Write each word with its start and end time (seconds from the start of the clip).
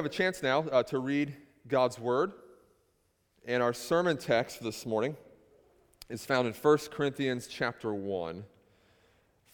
have 0.00 0.06
a 0.06 0.08
chance 0.08 0.44
now 0.44 0.60
uh, 0.70 0.80
to 0.80 1.00
read 1.00 1.34
God's 1.66 1.98
Word. 1.98 2.30
And 3.44 3.60
our 3.64 3.72
sermon 3.72 4.16
text 4.16 4.62
this 4.62 4.86
morning 4.86 5.16
is 6.08 6.24
found 6.24 6.46
in 6.46 6.54
1 6.54 6.78
Corinthians 6.92 7.48
chapter 7.48 7.92
1. 7.92 8.44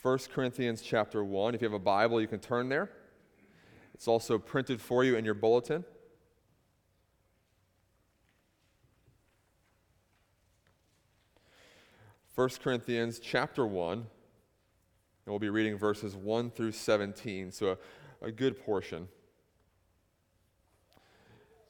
1 0.03 0.19
Corinthians 0.35 0.83
chapter 0.83 1.25
1. 1.25 1.55
If 1.55 1.63
you 1.63 1.65
have 1.65 1.73
a 1.73 1.79
Bible, 1.79 2.21
you 2.21 2.27
can 2.27 2.41
turn 2.41 2.69
there. 2.69 2.91
It's 3.95 4.07
also 4.07 4.37
printed 4.37 4.83
for 4.83 5.03
you 5.03 5.17
in 5.17 5.25
your 5.25 5.33
bulletin. 5.33 5.83
First 12.35 12.61
Corinthians 12.61 13.19
chapter 13.19 13.67
1, 13.67 13.93
and 13.93 14.07
we'll 15.25 15.39
be 15.39 15.49
reading 15.49 15.79
verses 15.79 16.15
1 16.15 16.51
through 16.51 16.73
17, 16.73 17.51
so 17.51 17.79
a, 18.21 18.27
a 18.27 18.31
good 18.31 18.63
portion. 18.63 19.09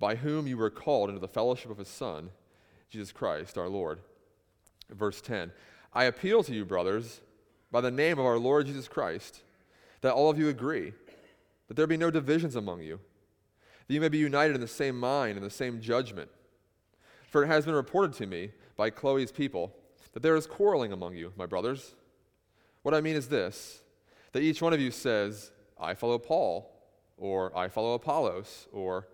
by 0.00 0.16
whom 0.16 0.48
you 0.48 0.56
were 0.56 0.70
called 0.70 1.10
into 1.10 1.20
the 1.20 1.28
fellowship 1.28 1.70
of 1.70 1.78
his 1.78 1.88
Son, 1.88 2.30
Jesus 2.88 3.12
Christ 3.12 3.56
our 3.56 3.68
Lord. 3.68 4.00
Verse 4.90 5.20
10 5.20 5.52
I 5.92 6.04
appeal 6.04 6.42
to 6.42 6.54
you, 6.54 6.64
brothers, 6.64 7.20
by 7.70 7.80
the 7.80 7.90
name 7.90 8.18
of 8.18 8.24
our 8.24 8.38
Lord 8.38 8.66
Jesus 8.66 8.88
Christ, 8.88 9.42
that 10.00 10.14
all 10.14 10.30
of 10.30 10.38
you 10.38 10.48
agree, 10.48 10.94
that 11.68 11.74
there 11.76 11.86
be 11.86 11.96
no 11.96 12.10
divisions 12.10 12.56
among 12.56 12.80
you, 12.80 12.98
that 13.86 13.94
you 13.94 14.00
may 14.00 14.08
be 14.08 14.18
united 14.18 14.54
in 14.54 14.60
the 14.60 14.66
same 14.66 14.98
mind 14.98 15.36
and 15.36 15.44
the 15.44 15.50
same 15.50 15.80
judgment. 15.80 16.30
For 17.28 17.44
it 17.44 17.48
has 17.48 17.64
been 17.64 17.74
reported 17.74 18.14
to 18.14 18.26
me 18.26 18.50
by 18.76 18.90
Chloe's 18.90 19.30
people 19.30 19.72
that 20.12 20.22
there 20.22 20.34
is 20.34 20.46
quarreling 20.46 20.92
among 20.92 21.14
you, 21.14 21.32
my 21.36 21.46
brothers. 21.46 21.94
What 22.82 22.94
I 22.94 23.00
mean 23.00 23.14
is 23.14 23.28
this 23.28 23.82
that 24.32 24.42
each 24.42 24.62
one 24.62 24.72
of 24.72 24.80
you 24.80 24.92
says, 24.92 25.50
I 25.78 25.94
follow 25.94 26.18
Paul, 26.18 26.70
or 27.16 27.56
I 27.56 27.68
follow 27.68 27.94
Apollos, 27.94 28.68
or 28.72 29.08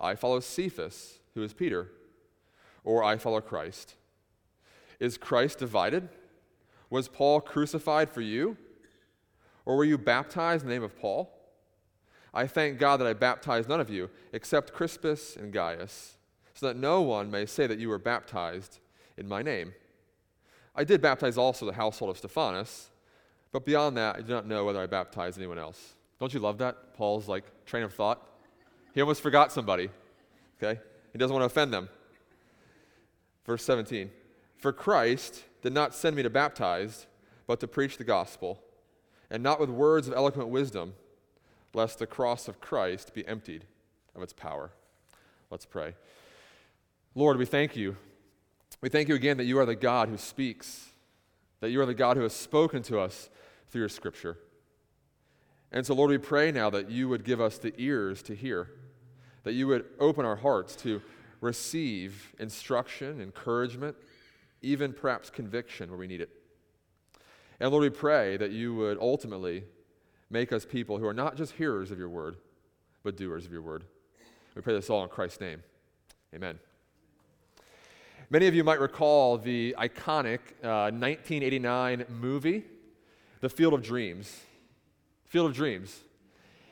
I 0.00 0.14
follow 0.14 0.40
Cephas, 0.40 1.18
who 1.34 1.42
is 1.42 1.52
Peter, 1.52 1.90
or 2.84 3.04
I 3.04 3.16
follow 3.18 3.40
Christ. 3.40 3.94
Is 4.98 5.18
Christ 5.18 5.58
divided? 5.58 6.08
Was 6.88 7.08
Paul 7.08 7.40
crucified 7.40 8.10
for 8.10 8.20
you? 8.20 8.56
Or 9.64 9.76
were 9.76 9.84
you 9.84 9.98
baptized 9.98 10.62
in 10.62 10.68
the 10.68 10.74
name 10.74 10.82
of 10.82 10.98
Paul? 10.98 11.32
I 12.32 12.46
thank 12.46 12.78
God 12.78 12.98
that 12.98 13.06
I 13.06 13.12
baptized 13.12 13.68
none 13.68 13.80
of 13.80 13.90
you 13.90 14.10
except 14.32 14.72
Crispus 14.72 15.36
and 15.36 15.52
Gaius, 15.52 16.16
so 16.54 16.66
that 16.66 16.76
no 16.76 17.02
one 17.02 17.30
may 17.30 17.46
say 17.46 17.66
that 17.66 17.78
you 17.78 17.88
were 17.88 17.98
baptized 17.98 18.78
in 19.16 19.28
my 19.28 19.42
name. 19.42 19.74
I 20.74 20.84
did 20.84 21.00
baptize 21.00 21.36
also 21.36 21.66
the 21.66 21.72
household 21.72 22.10
of 22.10 22.18
Stephanas, 22.18 22.90
but 23.52 23.66
beyond 23.66 23.96
that, 23.96 24.16
I 24.16 24.20
do 24.20 24.32
not 24.32 24.46
know 24.46 24.64
whether 24.64 24.80
I 24.80 24.86
baptized 24.86 25.38
anyone 25.38 25.58
else. 25.58 25.94
Don't 26.18 26.32
you 26.32 26.40
love 26.40 26.58
that? 26.58 26.94
Paul's 26.94 27.28
like 27.28 27.44
train 27.66 27.82
of 27.82 27.92
thought. 27.92 28.26
He 28.94 29.00
almost 29.00 29.22
forgot 29.22 29.52
somebody. 29.52 29.90
Okay? 30.62 30.80
He 31.12 31.18
doesn't 31.18 31.34
want 31.34 31.42
to 31.42 31.46
offend 31.46 31.72
them. 31.72 31.88
Verse 33.44 33.64
17 33.64 34.10
For 34.58 34.72
Christ 34.72 35.44
did 35.62 35.72
not 35.72 35.94
send 35.94 36.16
me 36.16 36.22
to 36.22 36.30
baptize, 36.30 37.06
but 37.46 37.60
to 37.60 37.68
preach 37.68 37.98
the 37.98 38.04
gospel, 38.04 38.62
and 39.30 39.42
not 39.42 39.60
with 39.60 39.70
words 39.70 40.08
of 40.08 40.14
eloquent 40.14 40.48
wisdom, 40.48 40.94
lest 41.74 41.98
the 41.98 42.06
cross 42.06 42.48
of 42.48 42.60
Christ 42.60 43.14
be 43.14 43.26
emptied 43.26 43.64
of 44.14 44.22
its 44.22 44.32
power. 44.32 44.70
Let's 45.50 45.66
pray. 45.66 45.94
Lord, 47.14 47.36
we 47.38 47.44
thank 47.44 47.76
you. 47.76 47.96
We 48.80 48.88
thank 48.88 49.08
you 49.08 49.14
again 49.14 49.36
that 49.38 49.44
you 49.44 49.58
are 49.58 49.66
the 49.66 49.74
God 49.74 50.08
who 50.08 50.16
speaks, 50.16 50.90
that 51.60 51.70
you 51.70 51.80
are 51.80 51.86
the 51.86 51.94
God 51.94 52.16
who 52.16 52.22
has 52.22 52.32
spoken 52.32 52.82
to 52.84 52.98
us 53.00 53.28
through 53.68 53.82
your 53.82 53.88
scripture. 53.88 54.38
And 55.72 55.86
so, 55.86 55.94
Lord, 55.94 56.10
we 56.10 56.18
pray 56.18 56.50
now 56.50 56.70
that 56.70 56.90
you 56.90 57.08
would 57.08 57.24
give 57.24 57.40
us 57.40 57.58
the 57.58 57.72
ears 57.78 58.22
to 58.24 58.34
hear 58.34 58.70
that 59.44 59.52
you 59.52 59.66
would 59.66 59.84
open 59.98 60.24
our 60.24 60.36
hearts 60.36 60.76
to 60.76 61.00
receive 61.40 62.34
instruction, 62.38 63.20
encouragement, 63.20 63.96
even 64.62 64.92
perhaps 64.92 65.30
conviction 65.30 65.88
where 65.88 65.98
we 65.98 66.06
need 66.06 66.20
it. 66.20 66.30
And 67.58 67.70
Lord, 67.70 67.82
we 67.82 67.90
pray 67.90 68.36
that 68.36 68.50
you 68.50 68.74
would 68.74 68.98
ultimately 68.98 69.64
make 70.30 70.52
us 70.52 70.64
people 70.64 70.98
who 70.98 71.06
are 71.06 71.14
not 71.14 71.36
just 71.36 71.52
hearers 71.52 71.90
of 71.90 71.98
your 71.98 72.08
word, 72.08 72.36
but 73.02 73.16
doers 73.16 73.46
of 73.46 73.52
your 73.52 73.62
word. 73.62 73.84
We 74.54 74.62
pray 74.62 74.74
this 74.74 74.90
all 74.90 75.02
in 75.02 75.08
Christ's 75.08 75.40
name. 75.40 75.62
Amen. 76.34 76.58
Many 78.28 78.46
of 78.46 78.54
you 78.54 78.62
might 78.62 78.78
recall 78.78 79.38
the 79.38 79.74
iconic 79.78 80.38
uh, 80.62 80.92
1989 80.92 82.04
movie, 82.08 82.64
The 83.40 83.48
Field 83.48 83.74
of 83.74 83.82
Dreams. 83.82 84.40
Field 85.30 85.46
of 85.46 85.54
Dreams. 85.54 86.02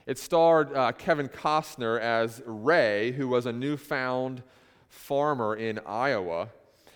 It 0.05 0.19
starred 0.19 0.75
uh, 0.75 0.91
Kevin 0.91 1.29
Costner 1.29 2.01
as 2.01 2.43
Ray, 2.45 3.13
who 3.13 3.29
was 3.29 3.47
a 3.47 3.53
newfound 3.53 4.43
farmer 4.89 5.55
in 5.55 5.79
Iowa. 5.87 6.49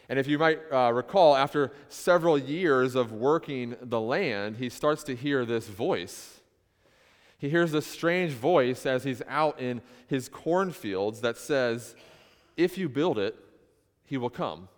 And 0.08 0.18
if 0.18 0.26
you 0.26 0.40
might 0.40 0.58
uh, 0.72 0.90
recall, 0.92 1.36
after 1.36 1.70
several 1.88 2.36
years 2.36 2.96
of 2.96 3.12
working 3.12 3.76
the 3.80 4.00
land, 4.00 4.56
he 4.56 4.68
starts 4.68 5.04
to 5.04 5.14
hear 5.14 5.44
this 5.44 5.68
voice. 5.68 6.40
He 7.38 7.48
hears 7.48 7.70
this 7.70 7.86
strange 7.86 8.32
voice 8.32 8.84
as 8.84 9.04
he's 9.04 9.22
out 9.28 9.60
in 9.60 9.82
his 10.08 10.28
cornfields 10.28 11.20
that 11.20 11.36
says, 11.36 11.94
If 12.56 12.76
you 12.76 12.88
build 12.88 13.20
it, 13.20 13.36
he 14.04 14.16
will 14.16 14.30
come. 14.30 14.68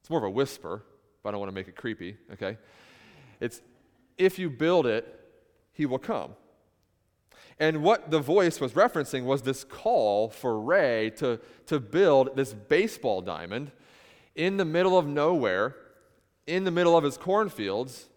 It's 0.00 0.10
more 0.10 0.18
of 0.18 0.24
a 0.24 0.30
whisper, 0.30 0.82
but 1.22 1.28
I 1.28 1.30
don't 1.30 1.40
want 1.40 1.50
to 1.50 1.54
make 1.54 1.68
it 1.68 1.76
creepy, 1.76 2.16
okay? 2.32 2.58
It's, 3.38 3.60
If 4.16 4.36
you 4.40 4.50
build 4.50 4.84
it, 4.84 5.14
he 5.78 5.86
will 5.86 5.98
come. 5.98 6.32
And 7.60 7.82
what 7.82 8.10
the 8.10 8.18
voice 8.18 8.60
was 8.60 8.72
referencing 8.72 9.24
was 9.24 9.42
this 9.42 9.64
call 9.64 10.28
for 10.28 10.60
Ray 10.60 11.10
to, 11.16 11.40
to 11.66 11.80
build 11.80 12.36
this 12.36 12.52
baseball 12.52 13.22
diamond 13.22 13.70
in 14.34 14.56
the 14.56 14.64
middle 14.64 14.98
of 14.98 15.06
nowhere, 15.06 15.76
in 16.46 16.64
the 16.64 16.70
middle 16.70 16.96
of 16.96 17.04
his 17.04 17.16
cornfields 17.16 18.08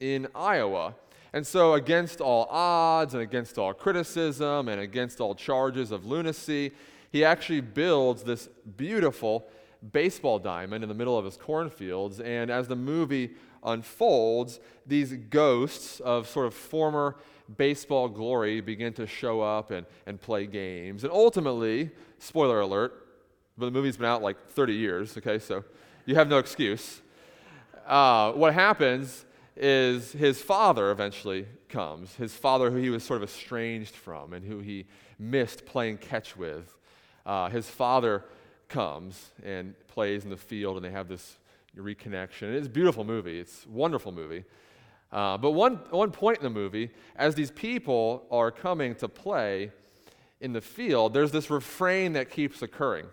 in 0.00 0.28
Iowa. 0.34 0.94
And 1.32 1.46
so, 1.46 1.74
against 1.74 2.20
all 2.20 2.46
odds 2.50 3.14
and 3.14 3.22
against 3.22 3.58
all 3.58 3.72
criticism 3.72 4.68
and 4.68 4.80
against 4.80 5.20
all 5.20 5.34
charges 5.34 5.92
of 5.92 6.04
lunacy, 6.04 6.72
he 7.12 7.24
actually 7.24 7.60
builds 7.60 8.22
this 8.22 8.48
beautiful 8.76 9.46
baseball 9.92 10.38
diamond 10.38 10.82
in 10.82 10.88
the 10.88 10.94
middle 10.94 11.18
of 11.18 11.24
his 11.24 11.36
cornfields. 11.36 12.18
And 12.20 12.50
as 12.50 12.66
the 12.66 12.76
movie 12.76 13.30
unfolds, 13.62 14.60
these 14.86 15.12
ghosts 15.12 16.00
of 16.00 16.28
sort 16.28 16.46
of 16.46 16.54
former 16.54 17.16
baseball 17.56 18.08
glory 18.08 18.60
begin 18.60 18.92
to 18.94 19.06
show 19.06 19.40
up 19.40 19.70
and, 19.70 19.86
and 20.06 20.20
play 20.20 20.46
games. 20.46 21.04
And 21.04 21.12
ultimately, 21.12 21.90
spoiler 22.18 22.60
alert, 22.60 23.06
but 23.58 23.66
the 23.66 23.72
movie's 23.72 23.96
been 23.96 24.06
out 24.06 24.22
like 24.22 24.50
30 24.50 24.74
years, 24.74 25.16
okay, 25.16 25.38
so 25.38 25.64
you 26.06 26.14
have 26.14 26.28
no 26.28 26.38
excuse. 26.38 27.02
Uh, 27.86 28.32
what 28.32 28.54
happens 28.54 29.24
is 29.56 30.12
his 30.12 30.40
father 30.40 30.90
eventually 30.90 31.46
comes, 31.68 32.14
his 32.14 32.34
father 32.34 32.70
who 32.70 32.78
he 32.78 32.90
was 32.90 33.04
sort 33.04 33.22
of 33.22 33.28
estranged 33.28 33.94
from 33.94 34.32
and 34.32 34.44
who 34.44 34.60
he 34.60 34.86
missed 35.18 35.66
playing 35.66 35.98
catch 35.98 36.36
with. 36.36 36.76
Uh, 37.26 37.48
his 37.50 37.68
father 37.68 38.24
comes 38.68 39.30
and 39.44 39.74
plays 39.88 40.24
in 40.24 40.30
the 40.30 40.36
field, 40.36 40.76
and 40.76 40.84
they 40.84 40.90
have 40.90 41.08
this 41.08 41.36
reconnection. 41.76 42.54
It's 42.54 42.66
a 42.66 42.70
beautiful 42.70 43.04
movie. 43.04 43.40
It's 43.40 43.64
a 43.64 43.68
wonderful 43.68 44.12
movie. 44.12 44.44
Uh, 45.12 45.36
but 45.38 45.52
one, 45.52 45.76
one 45.90 46.10
point 46.10 46.38
in 46.38 46.44
the 46.44 46.50
movie, 46.50 46.90
as 47.16 47.34
these 47.34 47.50
people 47.50 48.26
are 48.30 48.50
coming 48.50 48.94
to 48.96 49.08
play 49.08 49.72
in 50.40 50.52
the 50.52 50.60
field, 50.60 51.12
there's 51.12 51.32
this 51.32 51.50
refrain 51.50 52.12
that 52.14 52.30
keeps 52.30 52.62
occurring. 52.62 53.06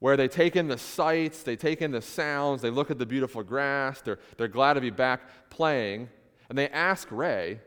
where 0.00 0.16
they 0.18 0.28
take 0.28 0.54
in 0.54 0.68
the 0.68 0.76
sights, 0.76 1.42
they 1.42 1.56
take 1.56 1.80
in 1.80 1.90
the 1.90 2.02
sounds, 2.02 2.60
they 2.60 2.68
look 2.68 2.90
at 2.90 2.98
the 2.98 3.06
beautiful 3.06 3.42
grass, 3.42 4.02
they're, 4.02 4.18
they're 4.36 4.48
glad 4.48 4.74
to 4.74 4.80
be 4.80 4.90
back 4.90 5.48
playing, 5.48 6.08
and 6.48 6.58
they 6.58 6.68
ask 6.68 7.08
Ray, 7.10 7.60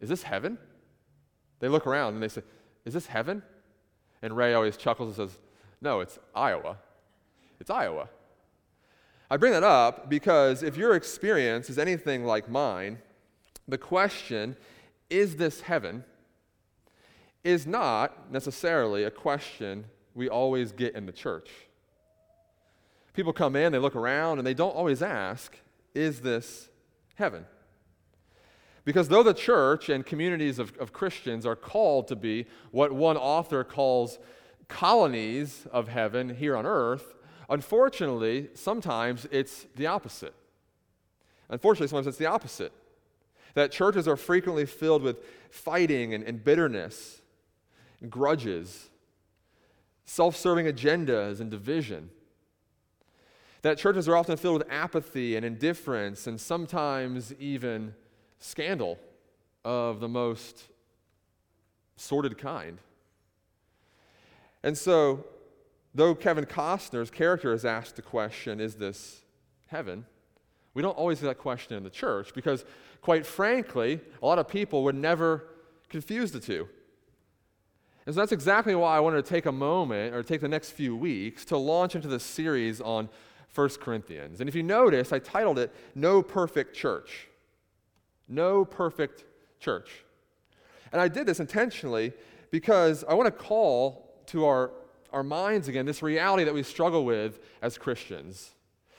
Is 0.00 0.08
this 0.08 0.22
heaven? 0.22 0.58
They 1.58 1.68
look 1.68 1.86
around 1.86 2.14
and 2.14 2.22
they 2.22 2.28
say, 2.28 2.42
Is 2.84 2.94
this 2.94 3.06
heaven? 3.06 3.42
And 4.22 4.36
Ray 4.36 4.54
always 4.54 4.76
chuckles 4.76 5.18
and 5.18 5.28
says, 5.28 5.38
No, 5.80 6.00
it's 6.00 6.18
Iowa. 6.34 6.76
It's 7.58 7.70
Iowa. 7.70 8.08
I 9.30 9.36
bring 9.36 9.52
that 9.52 9.62
up 9.62 10.10
because 10.10 10.62
if 10.62 10.76
your 10.76 10.94
experience 10.94 11.70
is 11.70 11.78
anything 11.78 12.24
like 12.24 12.48
mine, 12.48 12.98
the 13.68 13.78
question, 13.78 14.56
Is 15.08 15.36
this 15.36 15.62
heaven? 15.62 16.04
is 17.42 17.66
not 17.66 18.30
necessarily 18.30 19.04
a 19.04 19.10
question 19.10 19.86
we 20.14 20.28
always 20.28 20.72
get 20.72 20.94
in 20.94 21.06
the 21.06 21.12
church. 21.12 21.48
People 23.14 23.32
come 23.32 23.56
in, 23.56 23.72
they 23.72 23.78
look 23.78 23.96
around, 23.96 24.38
and 24.38 24.46
they 24.46 24.54
don't 24.54 24.74
always 24.74 25.02
ask, 25.02 25.56
Is 25.94 26.20
this 26.20 26.68
heaven? 27.14 27.46
Because 28.84 29.08
though 29.08 29.22
the 29.22 29.34
church 29.34 29.88
and 29.88 30.04
communities 30.04 30.58
of, 30.58 30.76
of 30.78 30.92
Christians 30.92 31.46
are 31.46 31.56
called 31.56 32.08
to 32.08 32.16
be 32.16 32.46
what 32.72 32.92
one 32.92 33.16
author 33.16 33.62
calls 33.62 34.18
colonies 34.68 35.66
of 35.70 35.88
heaven 35.88 36.34
here 36.34 36.56
on 36.56 36.66
earth, 36.66 37.14
unfortunately, 37.50 38.48
sometimes 38.54 39.26
it's 39.30 39.66
the 39.76 39.86
opposite. 39.86 40.34
Unfortunately, 41.50 41.88
sometimes 41.88 42.06
it's 42.06 42.18
the 42.18 42.26
opposite. 42.26 42.72
That 43.54 43.72
churches 43.72 44.06
are 44.06 44.16
frequently 44.16 44.64
filled 44.64 45.02
with 45.02 45.18
fighting 45.50 46.14
and, 46.14 46.22
and 46.22 46.42
bitterness, 46.42 47.20
and 48.00 48.10
grudges, 48.10 48.88
self 50.04 50.36
serving 50.36 50.66
agendas, 50.66 51.40
and 51.40 51.50
division. 51.50 52.10
That 53.62 53.76
churches 53.76 54.08
are 54.08 54.16
often 54.16 54.36
filled 54.36 54.60
with 54.60 54.70
apathy 54.70 55.36
and 55.36 55.44
indifference, 55.44 56.26
and 56.26 56.40
sometimes 56.40 57.34
even 57.34 57.94
scandal 58.38 58.98
of 59.64 60.00
the 60.00 60.08
most 60.08 60.64
sordid 61.96 62.38
kind. 62.38 62.78
And 64.62 64.78
so, 64.78 65.24
though 65.94 66.14
Kevin 66.14 66.46
Costner's 66.46 67.10
character 67.10 67.52
is 67.52 67.64
asked 67.64 67.96
the 67.96 68.02
question, 68.02 68.60
is 68.60 68.76
this 68.76 69.22
heaven? 69.66 70.06
We 70.74 70.82
don't 70.82 70.96
always 70.96 71.20
get 71.20 71.26
that 71.26 71.38
question 71.38 71.76
in 71.76 71.82
the 71.82 71.90
church 71.90 72.32
because, 72.34 72.64
quite 73.00 73.26
frankly, 73.26 74.00
a 74.22 74.26
lot 74.26 74.38
of 74.38 74.48
people 74.48 74.84
would 74.84 74.94
never 74.94 75.46
confuse 75.88 76.32
the 76.32 76.40
two. 76.40 76.68
And 78.06 78.14
so 78.14 78.20
that's 78.20 78.32
exactly 78.32 78.74
why 78.74 78.96
I 78.96 79.00
wanted 79.00 79.24
to 79.24 79.28
take 79.28 79.46
a 79.46 79.52
moment 79.52 80.14
or 80.14 80.22
take 80.22 80.40
the 80.40 80.48
next 80.48 80.70
few 80.70 80.96
weeks 80.96 81.44
to 81.46 81.56
launch 81.56 81.94
into 81.94 82.08
this 82.08 82.24
series 82.24 82.80
on 82.80 83.08
1 83.54 83.68
Corinthians. 83.80 84.40
And 84.40 84.48
if 84.48 84.54
you 84.54 84.62
notice, 84.62 85.12
I 85.12 85.18
titled 85.18 85.58
it 85.58 85.74
No 85.94 86.22
Perfect 86.22 86.74
Church. 86.74 87.28
No 88.30 88.64
perfect 88.64 89.24
church. 89.58 90.04
And 90.92 91.00
I 91.00 91.08
did 91.08 91.26
this 91.26 91.40
intentionally 91.40 92.12
because 92.50 93.04
I 93.04 93.14
want 93.14 93.26
to 93.26 93.32
call 93.32 94.22
to 94.26 94.46
our, 94.46 94.70
our 95.12 95.22
minds 95.22 95.68
again 95.68 95.86
this 95.86 96.02
reality 96.02 96.44
that 96.44 96.54
we 96.54 96.62
struggle 96.62 97.04
with 97.04 97.40
as 97.62 97.78
Christians. 97.78 98.50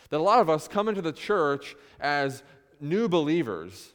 That 0.10 0.20
a 0.20 0.24
lot 0.24 0.40
of 0.40 0.50
us 0.50 0.68
come 0.68 0.90
into 0.90 1.02
the 1.02 1.14
church 1.14 1.76
as 2.00 2.44
new 2.80 3.08
believers, 3.08 3.94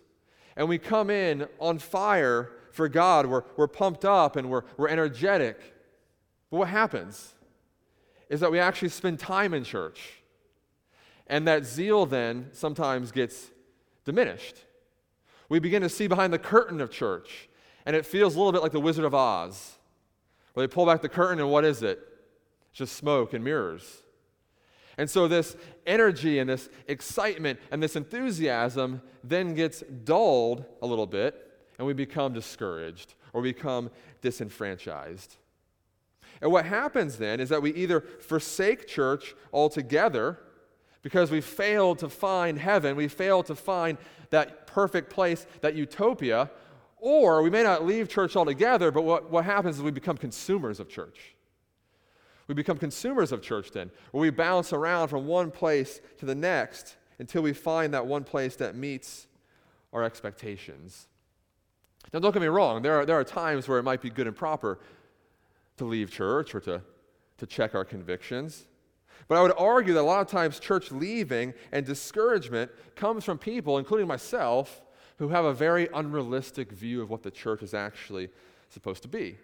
and 0.56 0.68
we 0.68 0.78
come 0.78 1.10
in 1.10 1.46
on 1.58 1.78
fire 1.78 2.52
for 2.72 2.88
God. 2.88 3.26
We're, 3.26 3.42
we're 3.56 3.68
pumped 3.68 4.04
up 4.04 4.36
and 4.36 4.50
we're, 4.50 4.62
we're 4.76 4.88
energetic. 4.88 5.74
But 6.50 6.58
what 6.58 6.68
happens 6.68 7.34
is 8.28 8.40
that 8.40 8.50
we 8.50 8.58
actually 8.58 8.88
spend 8.90 9.18
time 9.18 9.54
in 9.54 9.64
church. 9.64 10.22
And 11.26 11.46
that 11.48 11.64
zeal 11.64 12.06
then 12.06 12.50
sometimes 12.52 13.10
gets 13.10 13.50
diminished. 14.04 14.56
We 15.48 15.58
begin 15.58 15.82
to 15.82 15.88
see 15.88 16.06
behind 16.06 16.32
the 16.32 16.38
curtain 16.38 16.80
of 16.80 16.90
church, 16.90 17.48
and 17.84 17.94
it 17.94 18.06
feels 18.06 18.34
a 18.34 18.38
little 18.38 18.52
bit 18.52 18.62
like 18.62 18.72
the 18.72 18.80
Wizard 18.80 19.04
of 19.04 19.14
Oz, 19.14 19.74
they 20.62 20.68
pull 20.68 20.86
back 20.86 21.02
the 21.02 21.08
curtain, 21.08 21.38
and 21.38 21.50
what 21.50 21.64
is 21.64 21.82
it? 21.82 21.98
It's 22.70 22.78
just 22.78 22.96
smoke 22.96 23.34
and 23.34 23.44
mirrors. 23.44 24.02
And 24.98 25.10
so, 25.10 25.28
this 25.28 25.56
energy 25.86 26.38
and 26.38 26.48
this 26.48 26.68
excitement 26.88 27.60
and 27.70 27.82
this 27.82 27.96
enthusiasm 27.96 29.02
then 29.22 29.54
gets 29.54 29.82
dulled 30.04 30.64
a 30.80 30.86
little 30.86 31.06
bit, 31.06 31.60
and 31.78 31.86
we 31.86 31.92
become 31.92 32.32
discouraged 32.32 33.14
or 33.32 33.42
become 33.42 33.90
disenfranchised. 34.22 35.36
And 36.40 36.50
what 36.50 36.64
happens 36.64 37.18
then 37.18 37.40
is 37.40 37.48
that 37.50 37.62
we 37.62 37.72
either 37.74 38.00
forsake 38.00 38.86
church 38.86 39.34
altogether 39.52 40.38
because 41.02 41.30
we 41.30 41.40
failed 41.40 41.98
to 42.00 42.08
find 42.08 42.58
heaven, 42.58 42.96
we 42.96 43.08
failed 43.08 43.46
to 43.46 43.54
find 43.54 43.98
that 44.30 44.66
perfect 44.66 45.10
place, 45.10 45.46
that 45.60 45.74
utopia, 45.74 46.50
or 46.96 47.43
we 47.43 47.50
may 47.50 47.62
not 47.62 47.84
leave 47.84 48.08
church 48.08 48.37
altogether, 48.37 48.90
but 48.90 49.02
what, 49.02 49.31
what 49.31 49.44
happens 49.44 49.76
is 49.76 49.82
we 49.82 49.90
become 49.90 50.16
consumers 50.16 50.81
of 50.81 50.88
church. 50.88 51.34
We 52.48 52.54
become 52.54 52.78
consumers 52.78 53.32
of 53.32 53.43
church 53.43 53.72
then, 53.72 53.90
where 54.12 54.22
we 54.22 54.31
bounce 54.31 54.72
around 54.72 55.08
from 55.08 55.26
one 55.26 55.50
place 55.50 56.00
to 56.19 56.26
the 56.26 56.34
next 56.34 56.96
until 57.19 57.43
we 57.43 57.52
find 57.52 57.93
that 57.94 58.06
one 58.06 58.25
place 58.25 58.56
that 58.56 58.76
meets 58.76 59.26
our 59.93 60.04
expectations. 60.04 61.08
Now, 62.12 62.20
don't 62.20 62.32
get 62.32 62.43
me 62.43 62.48
wrong, 62.48 62.82
there 62.82 63.00
are, 63.00 63.06
there 63.06 63.19
are 63.19 63.25
times 63.25 63.66
where 63.66 63.78
it 63.78 63.82
might 63.82 64.00
be 64.00 64.10
good 64.10 64.26
and 64.26 64.37
proper 64.37 64.78
to 65.76 65.84
leave 65.84 66.10
church 66.10 66.54
or 66.54 66.60
to, 66.60 66.82
to 67.38 67.46
check 67.46 67.75
our 67.75 67.84
convictions. 67.84 68.66
But 69.28 69.38
I 69.38 69.42
would 69.42 69.54
argue 69.58 69.94
that 69.94 70.00
a 70.00 70.02
lot 70.02 70.20
of 70.20 70.28
times 70.28 70.60
church 70.60 70.92
leaving 70.92 71.52
and 71.72 71.84
discouragement 71.84 72.70
comes 72.94 73.25
from 73.25 73.38
people, 73.38 73.78
including 73.78 74.06
myself, 74.06 74.82
who 75.18 75.28
have 75.28 75.44
a 75.44 75.54
very 75.54 75.88
unrealistic 75.94 76.72
view 76.72 77.02
of 77.02 77.10
what 77.10 77.22
the 77.22 77.30
church 77.30 77.62
is 77.62 77.74
actually 77.74 78.28
supposed 78.68 79.02
to 79.02 79.08
be. 79.08 79.38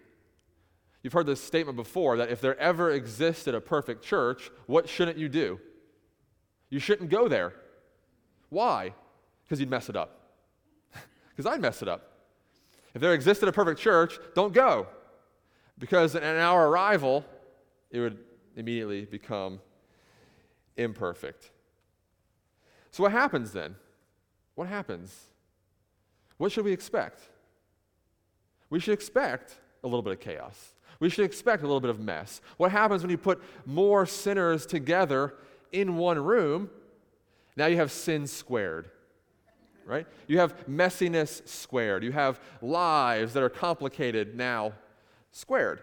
You've 1.01 1.13
heard 1.13 1.25
this 1.25 1.41
statement 1.41 1.75
before 1.75 2.17
that 2.17 2.29
if 2.29 2.39
there 2.39 2.57
ever 2.59 2.91
existed 2.91 3.53
a 3.53 3.61
perfect 3.61 4.03
church, 4.03 4.49
what 4.67 4.87
shouldn't 4.87 5.17
you 5.17 5.27
do? 5.27 5.59
You 6.69 6.79
shouldn't 6.79 7.09
go 7.09 7.27
there. 7.27 7.53
Why? 8.49 8.93
Because 9.43 9.59
you'd 9.59 9.69
mess 9.69 9.89
it 9.89 9.95
up. 9.95 10.19
Because 11.35 11.51
I'd 11.51 11.61
mess 11.61 11.81
it 11.81 11.87
up. 11.87 12.11
If 12.93 13.01
there 13.01 13.13
existed 13.13 13.49
a 13.49 13.51
perfect 13.51 13.79
church, 13.79 14.19
don't 14.35 14.53
go. 14.53 14.87
Because 15.79 16.15
in 16.15 16.23
our 16.23 16.67
arrival, 16.67 17.25
it 17.89 17.99
would 17.99 18.19
immediately 18.55 19.05
become 19.05 19.59
imperfect. 20.77 21.49
So, 22.91 23.01
what 23.01 23.11
happens 23.11 23.51
then? 23.51 23.75
What 24.53 24.67
happens? 24.67 25.29
What 26.37 26.51
should 26.51 26.65
we 26.65 26.71
expect? 26.71 27.19
We 28.69 28.79
should 28.79 28.93
expect 28.93 29.59
a 29.83 29.87
little 29.87 30.01
bit 30.01 30.13
of 30.13 30.19
chaos. 30.19 30.73
We 30.99 31.09
should 31.09 31.25
expect 31.25 31.63
a 31.63 31.65
little 31.65 31.81
bit 31.81 31.89
of 31.89 31.99
mess. 31.99 32.41
What 32.57 32.71
happens 32.71 33.01
when 33.01 33.11
you 33.11 33.17
put 33.17 33.41
more 33.65 34.05
sinners 34.05 34.65
together 34.65 35.35
in 35.71 35.97
one 35.97 36.19
room? 36.19 36.69
Now 37.55 37.65
you 37.67 37.77
have 37.77 37.91
sin 37.91 38.25
squared, 38.25 38.89
right? 39.85 40.07
You 40.27 40.39
have 40.39 40.67
messiness 40.67 41.47
squared. 41.47 42.03
You 42.03 42.13
have 42.13 42.39
lives 42.61 43.33
that 43.33 43.43
are 43.43 43.49
complicated 43.49 44.35
now 44.35 44.73
squared. 45.31 45.81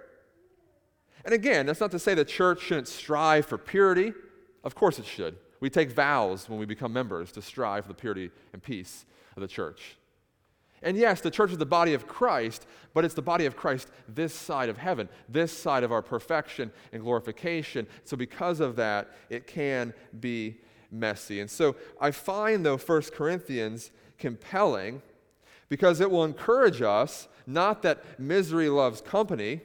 And 1.24 1.34
again, 1.34 1.66
that's 1.66 1.80
not 1.80 1.90
to 1.90 1.98
say 1.98 2.14
the 2.14 2.24
church 2.24 2.62
shouldn't 2.62 2.88
strive 2.88 3.46
for 3.46 3.58
purity. 3.58 4.14
Of 4.64 4.74
course 4.74 4.98
it 4.98 5.06
should. 5.06 5.36
We 5.60 5.68
take 5.68 5.92
vows 5.92 6.48
when 6.48 6.58
we 6.58 6.66
become 6.66 6.92
members 6.92 7.30
to 7.32 7.42
strive 7.42 7.84
for 7.84 7.88
the 7.88 7.94
purity 7.94 8.30
and 8.52 8.62
peace 8.62 9.04
of 9.36 9.42
the 9.42 9.48
church. 9.48 9.96
And 10.82 10.96
yes, 10.96 11.20
the 11.20 11.30
church 11.30 11.50
is 11.52 11.58
the 11.58 11.66
body 11.66 11.92
of 11.92 12.06
Christ, 12.06 12.66
but 12.94 13.04
it's 13.04 13.14
the 13.14 13.22
body 13.22 13.44
of 13.44 13.56
Christ 13.56 13.88
this 14.08 14.34
side 14.34 14.68
of 14.68 14.78
heaven, 14.78 15.08
this 15.28 15.52
side 15.52 15.84
of 15.84 15.92
our 15.92 16.02
perfection 16.02 16.72
and 16.92 17.02
glorification. 17.02 17.86
So, 18.04 18.16
because 18.16 18.60
of 18.60 18.76
that, 18.76 19.10
it 19.28 19.46
can 19.46 19.92
be 20.20 20.56
messy. 20.90 21.40
And 21.40 21.50
so, 21.50 21.76
I 22.00 22.10
find, 22.10 22.64
though, 22.64 22.78
1 22.78 23.02
Corinthians 23.14 23.90
compelling 24.18 25.02
because 25.68 26.00
it 26.00 26.10
will 26.10 26.24
encourage 26.24 26.80
us 26.82 27.28
not 27.46 27.82
that 27.82 28.18
misery 28.18 28.68
loves 28.68 29.00
company, 29.00 29.60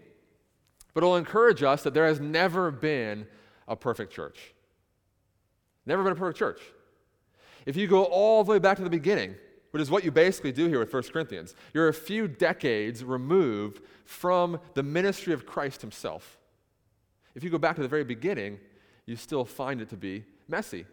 but 0.94 1.04
it'll 1.04 1.18
encourage 1.18 1.64
us 1.64 1.84
that 1.84 1.94
there 1.94 2.08
has 2.08 2.20
never 2.20 2.72
been 2.72 3.28
a 3.68 3.76
perfect 3.76 4.14
church. 4.14 4.54
Never 5.86 6.04
been 6.04 6.14
a 6.14 6.16
perfect 6.16 6.40
church. 6.40 6.62
If 7.66 7.76
you 7.76 7.88
go 7.88 8.04
all 8.04 8.44
the 8.44 8.52
way 8.52 8.60
back 8.60 8.78
to 8.78 8.84
the 8.84 8.90
beginning, 8.90 9.36
which 9.76 9.82
is 9.82 9.92
what 9.92 10.06
you 10.06 10.12
basically 10.12 10.54
do 10.54 10.70
here 10.70 10.80
with 10.80 10.94
1 10.94 11.04
Corinthians, 11.12 11.54
you're 11.74 11.90
a 11.90 11.94
few 11.94 12.30
decades 12.30 13.04
removed 13.04 13.82
from 14.06 14.58
the 14.74 14.82
ministry 14.82 15.34
of 15.34 15.46
Christ 15.46 15.82
himself. 15.82 16.38
If 17.36 17.44
you 17.44 17.50
go 17.50 17.58
back 17.58 17.76
to 17.76 17.82
the 17.82 17.90
very 17.90 18.06
beginning, 18.06 18.58
you 19.06 19.18
still 19.18 19.44
find 19.44 19.82
it 19.82 19.90
to 19.90 19.98
be 19.98 20.24
messy. 20.48 20.86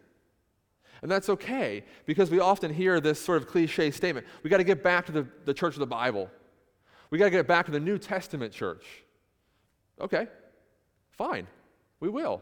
And 1.01 1.09
that's 1.09 1.29
okay 1.29 1.85
because 2.05 2.29
we 2.29 2.41
often 2.41 2.73
hear 2.73 2.99
this 2.99 3.23
sort 3.23 3.41
of 3.41 3.47
cliche 3.47 3.89
statement 3.89 4.27
we 4.43 4.49
got 4.49 4.57
to 4.57 4.65
get 4.65 4.83
back 4.83 5.05
to 5.05 5.13
the, 5.13 5.27
the 5.45 5.53
church 5.53 5.75
of 5.75 5.79
the 5.79 5.87
Bible. 5.87 6.29
We 7.09 7.17
got 7.17 7.25
to 7.25 7.31
get 7.31 7.47
back 7.47 7.67
to 7.67 7.71
the 7.71 7.79
New 7.79 7.97
Testament 7.97 8.51
church. 8.51 8.83
Okay, 10.01 10.27
fine, 11.09 11.47
we 12.01 12.09
will. 12.09 12.41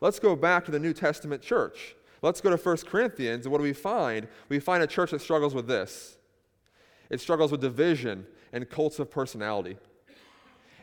Let's 0.00 0.20
go 0.20 0.36
back 0.36 0.66
to 0.66 0.70
the 0.70 0.78
New 0.78 0.92
Testament 0.92 1.42
church. 1.42 1.96
Let's 2.20 2.40
go 2.40 2.50
to 2.50 2.56
1 2.56 2.76
Corinthians, 2.78 3.46
and 3.46 3.52
what 3.52 3.58
do 3.58 3.64
we 3.64 3.72
find? 3.72 4.26
We 4.48 4.58
find 4.58 4.82
a 4.82 4.86
church 4.86 5.12
that 5.12 5.20
struggles 5.20 5.54
with 5.54 5.66
this 5.66 6.16
it 7.10 7.20
struggles 7.20 7.50
with 7.50 7.62
division 7.62 8.26
and 8.52 8.68
cults 8.68 8.98
of 8.98 9.10
personality, 9.10 9.76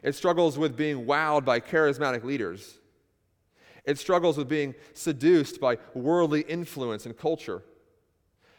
it 0.01 0.15
struggles 0.15 0.57
with 0.57 0.75
being 0.75 1.05
wowed 1.05 1.45
by 1.45 1.59
charismatic 1.59 2.23
leaders, 2.23 2.79
it 3.83 3.99
struggles 3.99 4.37
with 4.37 4.47
being 4.47 4.75
seduced 4.93 5.59
by 5.59 5.77
worldly 5.93 6.41
influence 6.41 7.05
and 7.05 7.17
culture. 7.17 7.63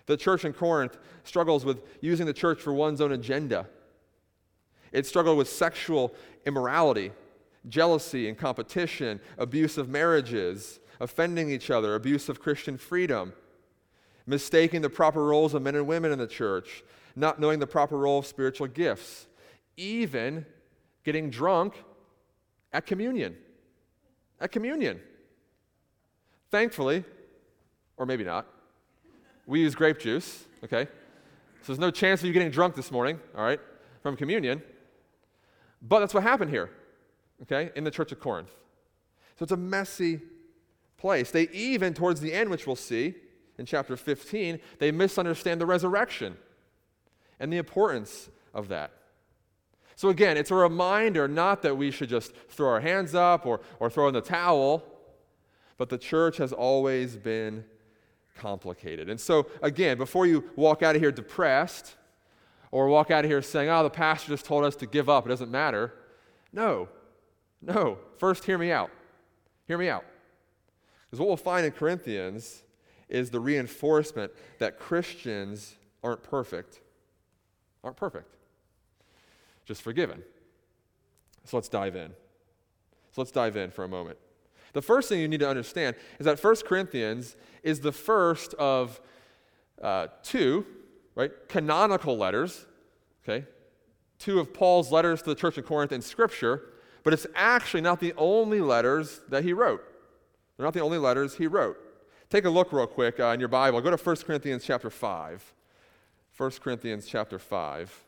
The 0.06 0.16
church 0.16 0.44
in 0.44 0.52
Corinth 0.52 0.98
struggles 1.24 1.64
with 1.64 1.82
using 2.00 2.26
the 2.26 2.32
church 2.32 2.60
for 2.60 2.72
one's 2.72 3.00
own 3.00 3.10
agenda. 3.10 3.66
It 4.92 5.04
struggled 5.04 5.36
with 5.36 5.48
sexual 5.48 6.14
immorality, 6.46 7.10
jealousy 7.68 8.28
and 8.28 8.38
competition, 8.38 9.20
abuse 9.36 9.76
of 9.78 9.88
marriages, 9.88 10.78
offending 11.00 11.50
each 11.50 11.70
other, 11.70 11.94
abuse 11.94 12.28
of 12.28 12.40
Christian 12.40 12.78
freedom, 12.78 13.32
mistaking 14.26 14.82
the 14.82 14.90
proper 14.90 15.24
roles 15.24 15.54
of 15.54 15.62
men 15.62 15.74
and 15.74 15.86
women 15.86 16.12
in 16.12 16.18
the 16.18 16.26
church, 16.26 16.82
not 17.14 17.40
knowing 17.40 17.58
the 17.58 17.66
proper 17.66 17.96
role 17.96 18.18
of 18.18 18.26
spiritual 18.26 18.66
gifts, 18.66 19.26
even 19.76 20.44
getting 21.04 21.30
drunk 21.30 21.74
at 22.72 22.86
communion. 22.86 23.36
At 24.40 24.52
communion. 24.52 25.00
Thankfully, 26.50 27.04
or 27.96 28.06
maybe 28.06 28.24
not, 28.24 28.46
we 29.46 29.60
use 29.60 29.74
grape 29.74 29.98
juice, 29.98 30.44
okay? 30.64 30.86
So 31.62 31.72
there's 31.72 31.78
no 31.78 31.90
chance 31.90 32.20
of 32.20 32.26
you 32.26 32.32
getting 32.32 32.50
drunk 32.50 32.74
this 32.74 32.90
morning, 32.90 33.18
all 33.36 33.44
right, 33.44 33.60
from 34.02 34.16
communion. 34.16 34.62
But 35.80 36.00
that's 36.00 36.14
what 36.14 36.22
happened 36.22 36.50
here, 36.50 36.70
okay, 37.42 37.70
in 37.76 37.84
the 37.84 37.90
church 37.90 38.12
of 38.12 38.20
Corinth. 38.20 38.50
So 39.38 39.42
it's 39.42 39.52
a 39.52 39.56
messy 39.56 40.20
place. 41.06 41.30
They 41.30 41.48
even, 41.52 41.94
towards 41.94 42.20
the 42.20 42.32
end, 42.32 42.50
which 42.50 42.66
we'll 42.66 42.74
see 42.74 43.14
in 43.58 43.64
chapter 43.64 43.96
15, 43.96 44.58
they 44.80 44.90
misunderstand 44.90 45.60
the 45.60 45.66
resurrection 45.66 46.36
and 47.38 47.52
the 47.52 47.58
importance 47.58 48.28
of 48.52 48.66
that. 48.70 48.90
So 49.94 50.08
again, 50.08 50.36
it's 50.36 50.50
a 50.50 50.56
reminder 50.56 51.28
not 51.28 51.62
that 51.62 51.76
we 51.76 51.92
should 51.92 52.08
just 52.08 52.34
throw 52.48 52.70
our 52.70 52.80
hands 52.80 53.14
up 53.14 53.46
or, 53.46 53.60
or 53.78 53.88
throw 53.88 54.08
in 54.08 54.14
the 54.14 54.20
towel, 54.20 54.82
but 55.78 55.90
the 55.90 55.96
church 55.96 56.38
has 56.38 56.52
always 56.52 57.16
been 57.16 57.64
complicated. 58.34 59.08
And 59.08 59.20
so, 59.20 59.46
again, 59.62 59.98
before 59.98 60.26
you 60.26 60.42
walk 60.56 60.82
out 60.82 60.96
of 60.96 61.00
here 61.00 61.12
depressed 61.12 61.94
or 62.72 62.88
walk 62.88 63.12
out 63.12 63.24
of 63.24 63.30
here 63.30 63.42
saying, 63.42 63.70
oh, 63.70 63.84
the 63.84 63.90
pastor 63.90 64.30
just 64.30 64.44
told 64.44 64.64
us 64.64 64.74
to 64.74 64.86
give 64.86 65.08
up, 65.08 65.24
it 65.24 65.28
doesn't 65.28 65.52
matter. 65.52 65.94
No, 66.52 66.88
no. 67.62 67.98
First, 68.18 68.42
hear 68.42 68.58
me 68.58 68.72
out. 68.72 68.90
Hear 69.68 69.78
me 69.78 69.88
out. 69.88 70.04
Because 71.06 71.20
what 71.20 71.28
we'll 71.28 71.36
find 71.36 71.64
in 71.64 71.72
Corinthians 71.72 72.62
is 73.08 73.30
the 73.30 73.40
reinforcement 73.40 74.32
that 74.58 74.78
Christians 74.78 75.76
aren't 76.02 76.22
perfect. 76.22 76.80
Aren't 77.84 77.96
perfect. 77.96 78.34
Just 79.64 79.82
forgiven. 79.82 80.22
So 81.44 81.56
let's 81.56 81.68
dive 81.68 81.94
in. 81.94 82.10
So 83.12 83.20
let's 83.20 83.30
dive 83.30 83.56
in 83.56 83.70
for 83.70 83.84
a 83.84 83.88
moment. 83.88 84.18
The 84.72 84.82
first 84.82 85.08
thing 85.08 85.20
you 85.20 85.28
need 85.28 85.40
to 85.40 85.48
understand 85.48 85.96
is 86.18 86.26
that 86.26 86.42
1 86.42 86.56
Corinthians 86.66 87.36
is 87.62 87.80
the 87.80 87.92
first 87.92 88.52
of 88.54 89.00
uh, 89.80 90.08
two, 90.22 90.66
right, 91.14 91.30
canonical 91.48 92.16
letters, 92.18 92.66
okay? 93.24 93.46
Two 94.18 94.40
of 94.40 94.52
Paul's 94.52 94.92
letters 94.92 95.22
to 95.22 95.30
the 95.30 95.34
church 95.34 95.56
of 95.56 95.64
Corinth 95.64 95.92
in 95.92 96.02
Scripture, 96.02 96.74
but 97.04 97.12
it's 97.12 97.26
actually 97.34 97.80
not 97.80 98.00
the 98.00 98.12
only 98.16 98.60
letters 98.60 99.20
that 99.28 99.44
he 99.44 99.52
wrote. 99.52 99.82
They're 100.56 100.66
not 100.66 100.74
the 100.74 100.80
only 100.80 100.98
letters 100.98 101.36
he 101.36 101.46
wrote. 101.46 101.76
Take 102.30 102.44
a 102.44 102.50
look 102.50 102.72
real 102.72 102.86
quick 102.86 103.20
uh, 103.20 103.26
in 103.28 103.40
your 103.40 103.48
Bible. 103.48 103.80
Go 103.80 103.94
to 103.94 103.96
1 103.96 104.16
Corinthians 104.16 104.64
chapter 104.64 104.90
5. 104.90 105.54
1 106.36 106.50
Corinthians 106.62 107.06
chapter 107.06 107.38
5. 107.38 108.04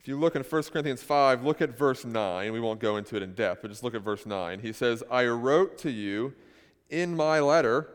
If 0.00 0.06
you 0.06 0.18
look 0.18 0.36
in 0.36 0.42
1 0.42 0.62
Corinthians 0.64 1.02
5, 1.02 1.44
look 1.44 1.60
at 1.60 1.76
verse 1.76 2.04
9. 2.04 2.52
We 2.52 2.60
won't 2.60 2.80
go 2.80 2.96
into 2.96 3.16
it 3.16 3.22
in 3.22 3.34
depth, 3.34 3.62
but 3.62 3.68
just 3.68 3.82
look 3.82 3.94
at 3.94 4.02
verse 4.02 4.26
9. 4.26 4.60
He 4.60 4.72
says, 4.72 5.02
I 5.10 5.26
wrote 5.26 5.78
to 5.78 5.90
you 5.90 6.34
in 6.88 7.16
my 7.16 7.40
letter 7.40 7.88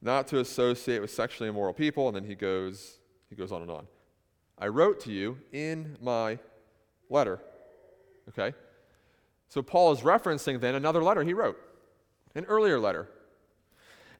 not 0.00 0.28
to 0.28 0.38
associate 0.38 1.00
with 1.00 1.10
sexually 1.10 1.48
immoral 1.48 1.72
people. 1.72 2.08
And 2.08 2.16
then 2.16 2.24
he 2.24 2.34
goes, 2.34 2.98
he 3.28 3.36
goes 3.36 3.52
on 3.52 3.62
and 3.62 3.70
on. 3.70 3.86
I 4.60 4.68
wrote 4.68 5.00
to 5.00 5.12
you 5.12 5.38
in 5.52 5.96
my 6.00 6.38
letter. 7.08 7.40
Okay? 8.28 8.54
So 9.48 9.62
Paul 9.62 9.92
is 9.92 10.00
referencing 10.00 10.60
then 10.60 10.74
another 10.74 11.02
letter 11.02 11.22
he 11.22 11.32
wrote, 11.32 11.58
an 12.34 12.44
earlier 12.46 12.78
letter. 12.78 13.08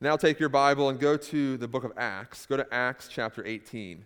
Now 0.00 0.16
take 0.16 0.38
your 0.38 0.48
Bible 0.48 0.88
and 0.88 0.98
go 0.98 1.16
to 1.16 1.56
the 1.56 1.66
book 1.66 1.84
of 1.84 1.92
Acts. 1.96 2.46
Go 2.46 2.56
to 2.56 2.66
Acts 2.72 3.08
chapter 3.08 3.44
18. 3.44 4.04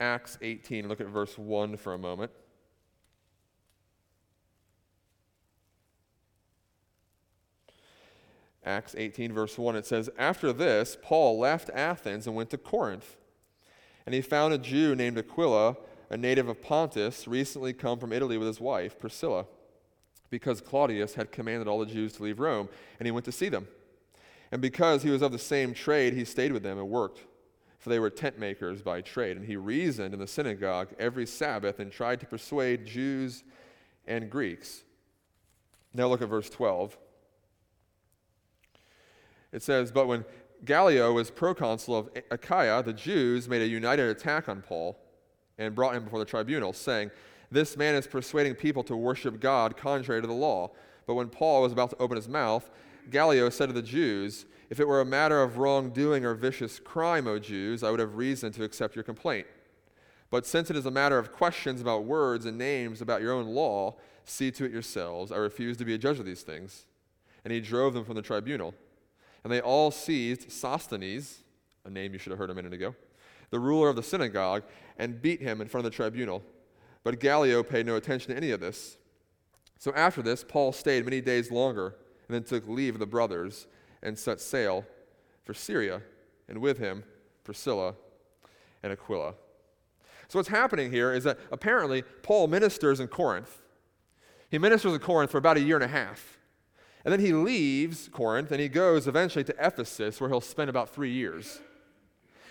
Acts 0.00 0.38
18. 0.42 0.88
Look 0.88 1.00
at 1.00 1.06
verse 1.06 1.38
1 1.38 1.76
for 1.76 1.94
a 1.94 1.98
moment. 1.98 2.32
Acts 8.64 8.94
18, 8.96 9.32
verse 9.32 9.56
1, 9.56 9.74
it 9.74 9.86
says, 9.86 10.10
After 10.18 10.52
this, 10.52 10.96
Paul 11.00 11.38
left 11.38 11.70
Athens 11.70 12.26
and 12.26 12.36
went 12.36 12.50
to 12.50 12.58
Corinth. 12.58 13.16
And 14.10 14.14
he 14.16 14.22
found 14.22 14.52
a 14.52 14.58
Jew 14.58 14.96
named 14.96 15.18
Aquila, 15.18 15.76
a 16.10 16.16
native 16.16 16.48
of 16.48 16.60
Pontus, 16.60 17.28
recently 17.28 17.72
come 17.72 18.00
from 18.00 18.12
Italy 18.12 18.38
with 18.38 18.48
his 18.48 18.60
wife, 18.60 18.98
Priscilla, 18.98 19.46
because 20.30 20.60
Claudius 20.60 21.14
had 21.14 21.30
commanded 21.30 21.68
all 21.68 21.78
the 21.78 21.86
Jews 21.86 22.14
to 22.14 22.24
leave 22.24 22.40
Rome, 22.40 22.68
and 22.98 23.06
he 23.06 23.12
went 23.12 23.24
to 23.26 23.30
see 23.30 23.48
them. 23.48 23.68
And 24.50 24.60
because 24.60 25.04
he 25.04 25.10
was 25.10 25.22
of 25.22 25.30
the 25.30 25.38
same 25.38 25.72
trade, 25.72 26.14
he 26.14 26.24
stayed 26.24 26.50
with 26.50 26.64
them 26.64 26.76
and 26.76 26.88
worked, 26.88 27.20
for 27.78 27.88
they 27.88 28.00
were 28.00 28.10
tent 28.10 28.36
makers 28.36 28.82
by 28.82 29.00
trade. 29.00 29.36
And 29.36 29.46
he 29.46 29.54
reasoned 29.54 30.12
in 30.12 30.18
the 30.18 30.26
synagogue 30.26 30.88
every 30.98 31.24
Sabbath 31.24 31.78
and 31.78 31.92
tried 31.92 32.18
to 32.18 32.26
persuade 32.26 32.86
Jews 32.86 33.44
and 34.08 34.28
Greeks. 34.28 34.82
Now 35.94 36.08
look 36.08 36.20
at 36.20 36.28
verse 36.28 36.50
12. 36.50 36.98
It 39.52 39.62
says, 39.62 39.92
But 39.92 40.08
when 40.08 40.24
Gallio 40.64 41.12
was 41.12 41.30
proconsul 41.30 41.96
of 41.96 42.10
Achaia, 42.30 42.82
the 42.82 42.92
Jews 42.92 43.48
made 43.48 43.62
a 43.62 43.66
united 43.66 44.08
attack 44.08 44.48
on 44.48 44.62
Paul 44.62 44.98
and 45.58 45.74
brought 45.74 45.94
him 45.94 46.04
before 46.04 46.18
the 46.18 46.24
tribunal, 46.24 46.72
saying, 46.72 47.10
This 47.50 47.76
man 47.76 47.94
is 47.94 48.06
persuading 48.06 48.54
people 48.54 48.82
to 48.84 48.96
worship 48.96 49.40
God 49.40 49.76
contrary 49.76 50.20
to 50.20 50.26
the 50.26 50.32
law. 50.32 50.70
But 51.06 51.14
when 51.14 51.28
Paul 51.28 51.62
was 51.62 51.72
about 51.72 51.90
to 51.90 51.98
open 51.98 52.16
his 52.16 52.28
mouth, 52.28 52.70
Gallio 53.10 53.48
said 53.48 53.66
to 53.66 53.72
the 53.72 53.82
Jews, 53.82 54.44
If 54.68 54.80
it 54.80 54.88
were 54.88 55.00
a 55.00 55.06
matter 55.06 55.42
of 55.42 55.58
wrongdoing 55.58 56.24
or 56.24 56.34
vicious 56.34 56.78
crime, 56.78 57.26
O 57.26 57.38
Jews, 57.38 57.82
I 57.82 57.90
would 57.90 58.00
have 58.00 58.16
reason 58.16 58.52
to 58.52 58.64
accept 58.64 58.94
your 58.94 59.04
complaint. 59.04 59.46
But 60.30 60.46
since 60.46 60.70
it 60.70 60.76
is 60.76 60.86
a 60.86 60.90
matter 60.90 61.18
of 61.18 61.32
questions 61.32 61.80
about 61.80 62.04
words 62.04 62.46
and 62.46 62.56
names 62.56 63.00
about 63.00 63.22
your 63.22 63.32
own 63.32 63.46
law, 63.46 63.96
see 64.24 64.50
to 64.52 64.64
it 64.64 64.72
yourselves. 64.72 65.32
I 65.32 65.36
refuse 65.36 65.76
to 65.78 65.84
be 65.84 65.94
a 65.94 65.98
judge 65.98 66.20
of 66.20 66.26
these 66.26 66.42
things. 66.42 66.86
And 67.44 67.52
he 67.52 67.60
drove 67.60 67.94
them 67.94 68.04
from 68.04 68.14
the 68.14 68.22
tribunal. 68.22 68.74
And 69.42 69.52
they 69.52 69.60
all 69.60 69.90
seized 69.90 70.50
Sosthenes, 70.52 71.42
a 71.84 71.90
name 71.90 72.12
you 72.12 72.18
should 72.18 72.30
have 72.30 72.38
heard 72.38 72.50
a 72.50 72.54
minute 72.54 72.72
ago, 72.72 72.94
the 73.50 73.58
ruler 73.58 73.88
of 73.88 73.96
the 73.96 74.02
synagogue, 74.02 74.62
and 74.98 75.20
beat 75.20 75.40
him 75.40 75.60
in 75.60 75.68
front 75.68 75.86
of 75.86 75.92
the 75.92 75.96
tribunal. 75.96 76.42
But 77.02 77.20
Gallio 77.20 77.62
paid 77.62 77.86
no 77.86 77.96
attention 77.96 78.30
to 78.30 78.36
any 78.36 78.50
of 78.50 78.60
this. 78.60 78.98
So 79.78 79.92
after 79.94 80.20
this, 80.20 80.44
Paul 80.46 80.72
stayed 80.72 81.04
many 81.04 81.20
days 81.20 81.50
longer, 81.50 81.96
and 82.28 82.34
then 82.34 82.44
took 82.44 82.68
leave 82.68 82.94
of 82.94 83.00
the 83.00 83.06
brothers 83.06 83.66
and 84.02 84.18
set 84.18 84.40
sail 84.40 84.84
for 85.44 85.54
Syria, 85.54 86.02
and 86.48 86.58
with 86.58 86.78
him 86.78 87.02
Priscilla 87.44 87.94
and 88.82 88.92
Aquila. 88.92 89.34
So 90.28 90.38
what's 90.38 90.48
happening 90.48 90.92
here 90.92 91.12
is 91.12 91.24
that 91.24 91.38
apparently 91.50 92.02
Paul 92.02 92.46
ministers 92.46 93.00
in 93.00 93.08
Corinth. 93.08 93.62
He 94.50 94.58
ministers 94.58 94.92
in 94.92 95.00
Corinth 95.00 95.30
for 95.30 95.38
about 95.38 95.56
a 95.56 95.60
year 95.60 95.76
and 95.76 95.84
a 95.84 95.88
half. 95.88 96.38
And 97.04 97.12
then 97.12 97.20
he 97.20 97.32
leaves 97.32 98.08
Corinth 98.12 98.50
and 98.52 98.60
he 98.60 98.68
goes 98.68 99.06
eventually 99.06 99.44
to 99.44 99.54
Ephesus, 99.58 100.20
where 100.20 100.28
he'll 100.28 100.40
spend 100.40 100.68
about 100.68 100.90
three 100.90 101.12
years. 101.12 101.60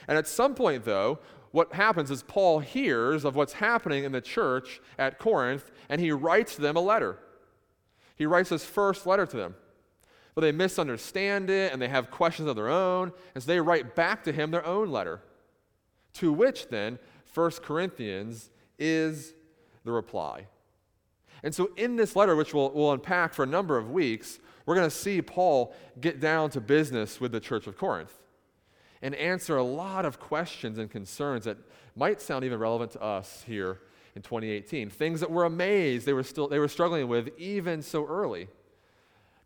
And 0.08 0.18
at 0.18 0.28
some 0.28 0.56
point, 0.56 0.86
though, 0.86 1.20
what 1.52 1.74
happens 1.74 2.12
is 2.12 2.24
Paul 2.24 2.60
hears 2.60 3.26
of 3.26 3.36
what's 3.36 3.54
happening 3.54 4.04
in 4.04 4.12
the 4.12 4.22
church 4.22 4.82
at 4.98 5.20
Corinth 5.20 5.72
and 5.88 6.00
he 6.02 6.12
writes 6.12 6.56
them 6.56 6.76
a 6.76 6.82
letter. 6.82 7.20
He 8.16 8.26
writes 8.26 8.50
his 8.50 8.66
first 8.66 9.06
letter 9.06 9.26
to 9.26 9.38
them. 9.38 9.56
But 10.36 10.42
they 10.42 10.52
misunderstand 10.52 11.50
it 11.50 11.74
and 11.74 11.82
they 11.82 11.88
have 11.88 12.12
questions 12.12 12.48
of 12.48 12.56
their 12.56 12.70
own, 12.70 13.12
and 13.34 13.44
so 13.44 13.48
they 13.48 13.60
write 13.60 13.96
back 13.96 14.24
to 14.24 14.32
him 14.32 14.52
their 14.52 14.66
own 14.66 14.90
letter. 14.90 15.22
To 16.14 16.32
which 16.32 16.70
then, 16.70 17.00
1 17.34 17.52
Corinthians 17.64 18.50
is 18.78 19.34
the 19.84 19.92
reply. 19.92 20.48
And 21.44 21.54
so, 21.54 21.72
in 21.78 21.96
this 21.96 22.16
letter, 22.16 22.36
which 22.36 22.54
we'll, 22.54 22.72
we'll 22.72 22.92
unpack 22.92 23.34
for 23.34 23.44
a 23.44 23.48
number 23.48 23.78
of 23.78 23.92
weeks, 23.92 24.40
we're 24.66 24.76
going 24.76 24.90
to 24.90 24.96
see 24.96 25.22
Paul 25.22 25.74
get 26.00 26.20
down 26.20 26.50
to 26.52 26.62
business 26.62 27.20
with 27.20 27.32
the 27.32 27.40
church 27.40 27.68
of 27.68 27.78
Corinth. 27.78 28.14
and 29.02 29.16
answer 29.16 29.56
a 29.56 29.64
lot 29.64 30.06
of 30.06 30.20
questions 30.20 30.78
and 30.78 30.92
concerns 30.92 31.46
that 31.46 31.58
might 31.96 32.22
sound 32.22 32.44
even 32.44 32.60
relevant 32.60 32.92
to 32.92 33.02
us 33.02 33.44
here 33.48 33.80
in 34.16 34.22
2018. 34.22 34.90
Things 34.90 35.20
that 35.22 35.32
we're 35.32 35.46
amazed 35.46 36.06
they 36.06 36.14
were 36.14 36.24
still 36.24 36.48
they 36.48 36.60
were 36.60 36.68
struggling 36.68 37.08
with 37.08 37.30
even 37.38 37.82
so 37.82 38.06
early 38.06 38.48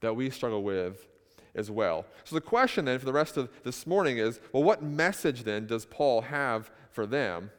that 0.01 0.15
we 0.15 0.29
struggle 0.29 0.63
with 0.63 1.07
as 1.55 1.69
well. 1.69 2.05
So 2.23 2.35
the 2.35 2.41
question 2.41 2.85
then 2.85 2.99
for 2.99 3.05
the 3.05 3.13
rest 3.13 3.37
of 3.37 3.49
this 3.63 3.85
morning 3.85 4.17
is, 4.17 4.39
well 4.51 4.63
what 4.63 4.81
message 4.81 5.43
then 5.43 5.67
does 5.67 5.85
Paul 5.85 6.21
have 6.21 6.71
for 6.91 7.05
them 7.05 7.51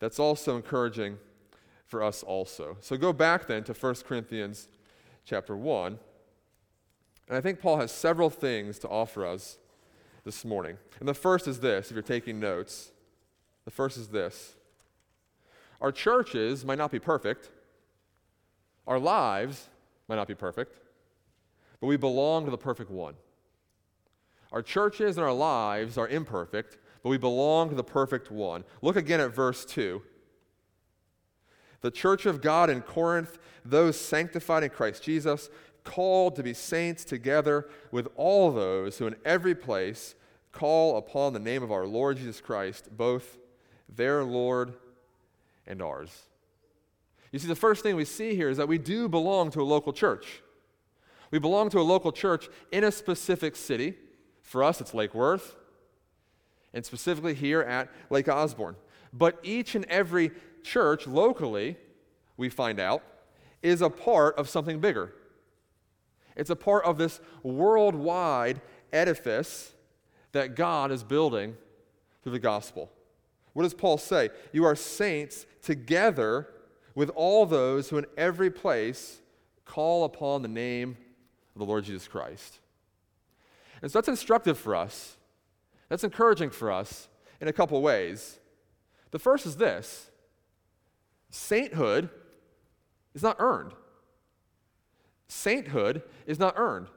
that's 0.00 0.18
also 0.18 0.56
encouraging 0.56 1.18
for 1.86 2.02
us 2.02 2.22
also? 2.22 2.76
So 2.80 2.96
go 2.96 3.12
back 3.12 3.46
then 3.46 3.64
to 3.64 3.72
1 3.72 3.94
Corinthians 4.06 4.68
chapter 5.24 5.56
1. 5.56 5.98
And 7.28 7.36
I 7.36 7.40
think 7.40 7.60
Paul 7.60 7.78
has 7.78 7.90
several 7.90 8.30
things 8.30 8.78
to 8.80 8.88
offer 8.88 9.26
us 9.26 9.58
this 10.24 10.44
morning. 10.44 10.76
And 11.00 11.08
the 11.08 11.14
first 11.14 11.48
is 11.48 11.60
this, 11.60 11.90
if 11.90 11.94
you're 11.94 12.02
taking 12.02 12.38
notes. 12.38 12.92
The 13.64 13.70
first 13.70 13.96
is 13.96 14.08
this 14.08 14.54
Our 15.80 15.92
churches 15.92 16.64
might 16.64 16.78
not 16.78 16.90
be 16.90 16.98
perfect, 16.98 17.50
our 18.86 18.98
lives 18.98 19.68
might 20.08 20.16
not 20.16 20.28
be 20.28 20.34
perfect, 20.34 20.78
but 21.80 21.86
we 21.86 21.96
belong 21.96 22.44
to 22.44 22.50
the 22.50 22.58
perfect 22.58 22.90
one. 22.90 23.14
Our 24.52 24.62
churches 24.62 25.16
and 25.16 25.24
our 25.24 25.32
lives 25.32 25.98
are 25.98 26.08
imperfect, 26.08 26.78
but 27.02 27.10
we 27.10 27.18
belong 27.18 27.68
to 27.70 27.74
the 27.74 27.84
perfect 27.84 28.30
one. 28.30 28.64
Look 28.80 28.96
again 28.96 29.20
at 29.20 29.34
verse 29.34 29.64
2. 29.64 30.00
The 31.86 31.92
church 31.92 32.26
of 32.26 32.42
God 32.42 32.68
in 32.68 32.82
Corinth, 32.82 33.38
those 33.64 33.96
sanctified 33.96 34.64
in 34.64 34.70
Christ 34.70 35.04
Jesus, 35.04 35.48
called 35.84 36.34
to 36.34 36.42
be 36.42 36.52
saints 36.52 37.04
together 37.04 37.68
with 37.92 38.08
all 38.16 38.50
those 38.50 38.98
who 38.98 39.06
in 39.06 39.14
every 39.24 39.54
place 39.54 40.16
call 40.50 40.96
upon 40.96 41.32
the 41.32 41.38
name 41.38 41.62
of 41.62 41.70
our 41.70 41.86
Lord 41.86 42.16
Jesus 42.16 42.40
Christ, 42.40 42.88
both 42.96 43.38
their 43.88 44.24
Lord 44.24 44.74
and 45.64 45.80
ours. 45.80 46.24
You 47.30 47.38
see, 47.38 47.46
the 47.46 47.54
first 47.54 47.84
thing 47.84 47.94
we 47.94 48.04
see 48.04 48.34
here 48.34 48.48
is 48.48 48.56
that 48.56 48.66
we 48.66 48.78
do 48.78 49.08
belong 49.08 49.52
to 49.52 49.60
a 49.60 49.62
local 49.62 49.92
church. 49.92 50.42
We 51.30 51.38
belong 51.38 51.70
to 51.70 51.78
a 51.78 51.82
local 51.82 52.10
church 52.10 52.48
in 52.72 52.82
a 52.82 52.90
specific 52.90 53.54
city. 53.54 53.94
For 54.42 54.64
us, 54.64 54.80
it's 54.80 54.92
Lake 54.92 55.14
Worth, 55.14 55.54
and 56.74 56.84
specifically 56.84 57.34
here 57.34 57.60
at 57.60 57.88
Lake 58.10 58.28
Osborne. 58.28 58.74
But 59.12 59.38
each 59.44 59.76
and 59.76 59.84
every 59.84 60.32
church 60.66 61.06
locally, 61.06 61.76
we 62.36 62.48
find 62.50 62.78
out, 62.78 63.02
is 63.62 63.80
a 63.80 63.88
part 63.88 64.36
of 64.36 64.48
something 64.48 64.80
bigger. 64.80 65.12
It's 66.36 66.50
a 66.50 66.56
part 66.56 66.84
of 66.84 66.98
this 66.98 67.20
worldwide 67.42 68.60
edifice 68.92 69.72
that 70.32 70.54
God 70.54 70.92
is 70.92 71.02
building 71.02 71.56
through 72.22 72.32
the 72.32 72.38
gospel. 72.38 72.90
What 73.54 73.62
does 73.62 73.72
Paul 73.72 73.96
say? 73.96 74.28
You 74.52 74.64
are 74.64 74.76
saints 74.76 75.46
together 75.62 76.48
with 76.94 77.10
all 77.10 77.46
those 77.46 77.88
who 77.88 77.96
in 77.96 78.06
every 78.18 78.50
place 78.50 79.20
call 79.64 80.04
upon 80.04 80.42
the 80.42 80.48
name 80.48 80.96
of 81.54 81.60
the 81.60 81.64
Lord 81.64 81.84
Jesus 81.84 82.06
Christ. 82.06 82.58
And 83.80 83.90
so 83.90 83.98
that's 83.98 84.08
instructive 84.08 84.58
for 84.58 84.74
us. 84.74 85.16
That's 85.88 86.04
encouraging 86.04 86.50
for 86.50 86.70
us 86.70 87.08
in 87.40 87.48
a 87.48 87.52
couple 87.52 87.80
ways. 87.80 88.38
The 89.10 89.18
first 89.18 89.46
is 89.46 89.56
this 89.56 90.10
sainthood 91.30 92.08
is 93.14 93.22
not 93.22 93.36
earned 93.38 93.72
sainthood 95.28 96.02
is 96.26 96.38
not 96.38 96.54
earned. 96.56 96.88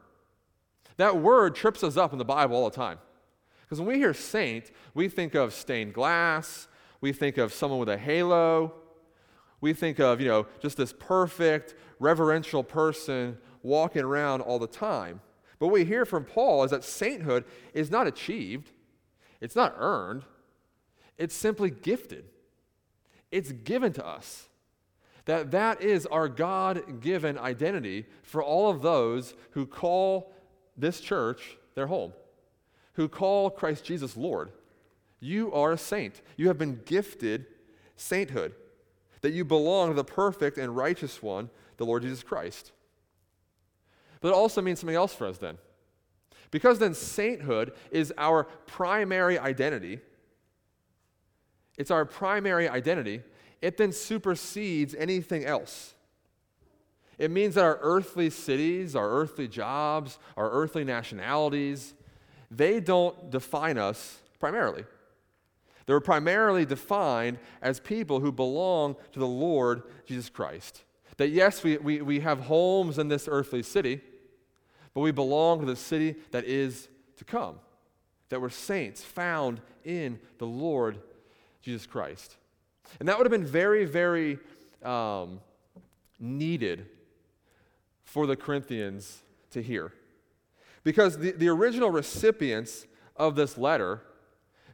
That 0.98 1.18
word 1.18 1.56
trips 1.56 1.84
us 1.84 1.98
up 1.98 2.12
in 2.12 2.18
the 2.18 2.26
Bible 2.26 2.56
all 2.58 2.70
the 2.70 2.76
time. 2.76 3.00
Because 3.62 3.80
when 3.80 3.88
we 3.88 3.98
hear 3.98 4.14
saint, 4.14 4.72
we 4.94 5.08
think 5.08 5.36
of 5.36 5.54
stained 5.54 5.94
glass, 5.94 6.68
we 7.02 7.14
think 7.14 7.38
of 7.38 7.54
someone 7.54 7.80
with 7.80 7.90
a 7.90 7.98
halo, 7.98 8.74
we 9.62 9.74
think 9.74 10.00
of, 10.00 10.20
you 10.20 10.28
know, 10.28 10.48
just 10.60 10.78
this 10.78 10.94
perfect, 10.94 11.76
reverential 12.00 12.64
person 12.64 13.38
walking 13.62 14.04
around 14.04 14.42
all 14.42 14.58
the 14.58 14.68
time. 14.68 15.22
But 15.60 15.68
what 15.68 15.74
we 15.74 15.86
hear 15.86 16.06
from 16.06 16.26
Paul 16.26 16.64
is 16.64 16.72
that 16.72 16.84
sainthood 16.84 17.46
is 17.74 17.92
not 17.92 18.08
achieved, 18.08 18.72
it's 19.42 19.56
not 19.56 19.76
earned, 19.78 20.24
it's 21.18 21.36
simply 21.36 21.70
gifted. 21.70 22.26
It's 23.32 23.52
given 23.52 23.94
to 23.94 24.06
us 24.06 24.48
that 25.26 25.52
that 25.52 25.82
is 25.82 26.06
our 26.08 26.28
God-given 26.28 27.38
identity 27.38 28.08
for 28.24 28.44
all 28.44 28.70
of 28.70 28.82
those 28.82 29.36
who 29.52 29.66
call 29.66 30.34
this 30.76 31.00
church 31.00 31.58
their 31.76 31.88
home, 31.88 32.14
who 32.94 33.08
call 33.08 33.50
Christ 33.50 33.84
Jesus 33.84 34.18
Lord. 34.18 34.52
You 35.20 35.52
are 35.54 35.74
a 35.74 35.78
saint. 35.78 36.22
You 36.38 36.48
have 36.48 36.58
been 36.58 36.82
gifted 36.86 37.46
sainthood, 37.96 38.56
that 39.22 39.34
you 39.34 39.46
belong 39.46 39.90
to 39.90 39.94
the 39.94 40.04
perfect 40.04 40.58
and 40.58 40.76
righteous 40.76 41.22
one, 41.22 41.50
the 41.78 41.86
Lord 41.86 42.02
Jesus 42.04 42.24
Christ. 42.24 42.72
But 44.22 44.30
it 44.30 44.36
also 44.36 44.62
means 44.62 44.80
something 44.80 44.96
else 44.96 45.14
for 45.14 45.28
us 45.28 45.38
then. 45.38 45.58
Because 46.52 46.80
then 46.80 46.94
sainthood 46.94 47.74
is 47.92 48.12
our 48.18 48.46
primary 48.66 49.38
identity. 49.38 50.00
It's 51.80 51.90
our 51.90 52.06
primary 52.06 52.70
identity 52.70 53.24
it 53.62 53.78
then 53.78 53.92
supersedes 53.92 54.96
anything 54.96 55.46
else. 55.46 55.94
It 57.18 57.32
means 57.32 57.56
that 57.56 57.66
our 57.66 57.80
earthly 57.82 58.30
cities, 58.30 58.96
our 58.96 59.10
earthly 59.10 59.48
jobs, 59.48 60.20
our 60.38 60.50
earthly 60.50 60.86
nationalities, 60.86 61.94
they 62.50 62.80
don't 62.80 63.30
define 63.30 63.78
us 63.78 64.20
primarily. 64.40 64.86
They're 65.86 66.00
primarily 66.00 66.66
defined 66.66 67.40
as 67.62 67.80
people 67.80 68.22
who 68.22 68.32
belong 68.32 68.96
to 69.12 69.20
the 69.20 69.28
Lord 69.28 69.84
Jesus 70.06 70.30
Christ. 70.30 70.84
That 71.18 71.30
yes, 71.30 71.64
we, 71.64 71.78
we, 71.78 72.02
we 72.02 72.20
have 72.22 72.42
homes 72.42 72.98
in 72.98 73.10
this 73.10 73.28
earthly 73.30 73.64
city, 73.64 74.00
but 74.94 75.02
we 75.02 75.12
belong 75.12 75.60
to 75.60 75.66
the 75.66 75.76
city 75.76 76.16
that 76.32 76.46
is 76.46 76.88
to 77.18 77.26
come. 77.26 77.60
That 78.30 78.40
we're 78.40 78.50
saints 78.50 79.04
found 79.04 79.60
in 79.84 80.20
the 80.38 80.46
Lord 80.46 81.00
Jesus 81.62 81.86
Christ. 81.86 82.38
And 83.00 83.08
that 83.08 83.18
would 83.18 83.26
have 83.26 83.32
been 83.32 83.46
very, 83.46 83.86
very 83.86 84.40
um, 84.84 85.40
needed 86.20 86.86
for 88.04 88.26
the 88.26 88.36
Corinthians 88.36 89.22
to 89.52 89.62
hear. 89.62 89.94
Because 90.84 91.18
the, 91.18 91.32
the 91.32 91.50
original 91.50 91.90
recipients 91.92 92.88
of 93.16 93.36
this 93.36 93.58
letter 93.58 94.02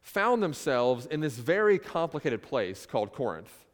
found 0.01 0.41
themselves 0.41 1.07
in 1.07 1.19
this 1.19 1.35
very 1.35 1.79
complicated 1.79 2.41
place 2.41 2.85
called 2.85 3.11
Corinth. 3.11 3.65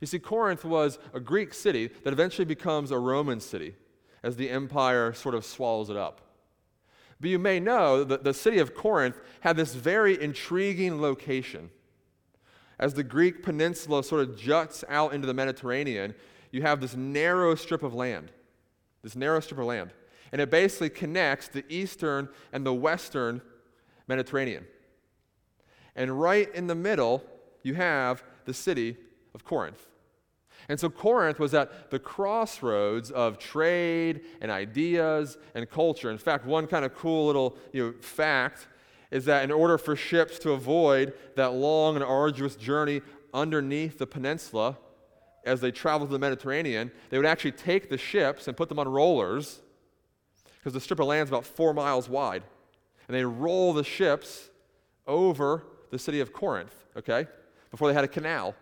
You 0.00 0.06
see, 0.06 0.18
Corinth 0.18 0.64
was 0.64 0.98
a 1.12 1.20
Greek 1.20 1.54
city 1.54 1.90
that 2.02 2.12
eventually 2.12 2.46
becomes 2.46 2.90
a 2.90 2.98
Roman 2.98 3.40
city 3.40 3.74
as 4.22 4.36
the 4.36 4.50
empire 4.50 5.12
sort 5.12 5.34
of 5.34 5.44
swallows 5.44 5.90
it 5.90 5.96
up. 5.96 6.22
But 7.20 7.30
you 7.30 7.38
may 7.38 7.60
know 7.60 8.04
that 8.04 8.24
the 8.24 8.34
city 8.34 8.58
of 8.58 8.74
Corinth 8.74 9.20
had 9.40 9.56
this 9.56 9.74
very 9.74 10.20
intriguing 10.20 11.00
location. 11.00 11.70
As 12.78 12.94
the 12.94 13.04
Greek 13.04 13.42
peninsula 13.42 14.02
sort 14.02 14.22
of 14.22 14.36
juts 14.36 14.84
out 14.88 15.14
into 15.14 15.26
the 15.26 15.34
Mediterranean, 15.34 16.14
you 16.50 16.62
have 16.62 16.80
this 16.80 16.94
narrow 16.94 17.54
strip 17.54 17.82
of 17.82 17.94
land. 17.94 18.30
This 19.02 19.16
narrow 19.16 19.40
strip 19.40 19.60
of 19.60 19.66
land. 19.66 19.90
And 20.32 20.40
it 20.40 20.50
basically 20.50 20.90
connects 20.90 21.48
the 21.48 21.64
eastern 21.68 22.28
and 22.52 22.66
the 22.66 22.74
western 22.74 23.40
Mediterranean. 24.08 24.66
And 25.94 26.20
right 26.20 26.52
in 26.54 26.66
the 26.66 26.74
middle, 26.74 27.22
you 27.62 27.74
have 27.74 28.24
the 28.44 28.54
city 28.54 28.96
of 29.34 29.44
Corinth. 29.44 29.88
And 30.68 30.80
so 30.80 30.88
Corinth 30.88 31.38
was 31.38 31.54
at 31.54 31.90
the 31.90 31.98
crossroads 31.98 33.10
of 33.10 33.38
trade 33.38 34.22
and 34.40 34.50
ideas 34.50 35.36
and 35.54 35.68
culture. 35.68 36.10
In 36.10 36.18
fact, 36.18 36.46
one 36.46 36.66
kind 36.66 36.84
of 36.84 36.94
cool 36.94 37.26
little 37.26 37.56
you 37.72 37.86
know, 37.86 37.94
fact 38.00 38.66
is 39.14 39.26
that 39.26 39.44
in 39.44 39.52
order 39.52 39.78
for 39.78 39.94
ships 39.94 40.40
to 40.40 40.50
avoid 40.50 41.14
that 41.36 41.54
long 41.54 41.94
and 41.94 42.04
arduous 42.04 42.56
journey 42.56 43.00
underneath 43.32 43.96
the 43.96 44.06
peninsula 44.08 44.76
as 45.44 45.60
they 45.60 45.70
traveled 45.70 46.10
to 46.10 46.12
the 46.12 46.18
Mediterranean, 46.18 46.90
they 47.10 47.16
would 47.16 47.24
actually 47.24 47.52
take 47.52 47.88
the 47.88 47.96
ships 47.96 48.48
and 48.48 48.56
put 48.56 48.68
them 48.68 48.80
on 48.80 48.88
rollers 48.88 49.60
because 50.58 50.72
the 50.72 50.80
strip 50.80 50.98
of 50.98 51.06
land 51.06 51.22
is 51.22 51.30
about 51.30 51.46
four 51.46 51.72
miles 51.72 52.08
wide. 52.08 52.42
And 53.06 53.16
they 53.16 53.24
roll 53.24 53.72
the 53.72 53.84
ships 53.84 54.50
over 55.06 55.64
the 55.92 55.98
city 55.98 56.18
of 56.18 56.32
Corinth, 56.32 56.74
okay, 56.96 57.28
before 57.70 57.86
they 57.86 57.94
had 57.94 58.02
a 58.02 58.08
canal 58.08 58.56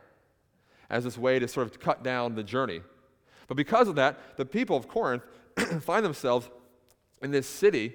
as 0.91 1.05
this 1.05 1.17
way 1.17 1.39
to 1.39 1.49
sort 1.49 1.67
of 1.67 1.81
cut 1.81 2.03
down 2.03 2.35
the 2.35 2.43
journey. 2.43 2.83
But 3.49 3.57
because 3.57 3.89
of 3.89 3.95
that, 3.95 4.37
the 4.37 4.45
people 4.45 4.77
of 4.77 4.87
Corinth 4.87 5.23
find 5.81 6.05
themselves 6.05 6.51
in 7.23 7.31
this 7.31 7.47
city 7.47 7.95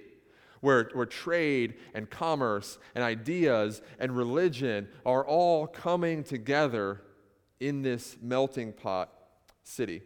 where, 0.61 0.89
where 0.93 1.05
trade 1.05 1.75
and 1.93 2.09
commerce 2.09 2.77
and 2.95 3.03
ideas 3.03 3.81
and 3.99 4.15
religion 4.15 4.87
are 5.05 5.25
all 5.25 5.67
coming 5.67 6.23
together 6.23 7.01
in 7.59 7.81
this 7.81 8.17
melting 8.21 8.73
pot 8.73 9.11
city. 9.63 10.01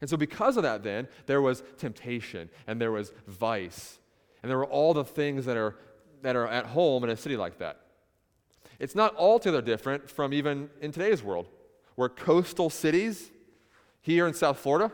And 0.00 0.10
so, 0.10 0.16
because 0.16 0.56
of 0.56 0.62
that, 0.62 0.82
then, 0.82 1.08
there 1.26 1.40
was 1.40 1.62
temptation 1.78 2.50
and 2.66 2.80
there 2.80 2.92
was 2.92 3.12
vice. 3.26 3.98
And 4.42 4.50
there 4.50 4.58
were 4.58 4.66
all 4.66 4.92
the 4.92 5.04
things 5.04 5.46
that 5.46 5.56
are 5.56 5.76
that 6.22 6.36
are 6.36 6.46
at 6.46 6.66
home 6.66 7.04
in 7.04 7.10
a 7.10 7.16
city 7.16 7.36
like 7.36 7.58
that. 7.58 7.80
It's 8.78 8.94
not 8.94 9.16
altogether 9.16 9.62
different 9.62 10.10
from 10.10 10.32
even 10.32 10.70
in 10.80 10.92
today's 10.92 11.22
world, 11.22 11.48
where 11.94 12.08
coastal 12.08 12.68
cities, 12.68 13.30
here 14.00 14.26
in 14.26 14.34
South 14.34 14.58
Florida, 14.58 14.92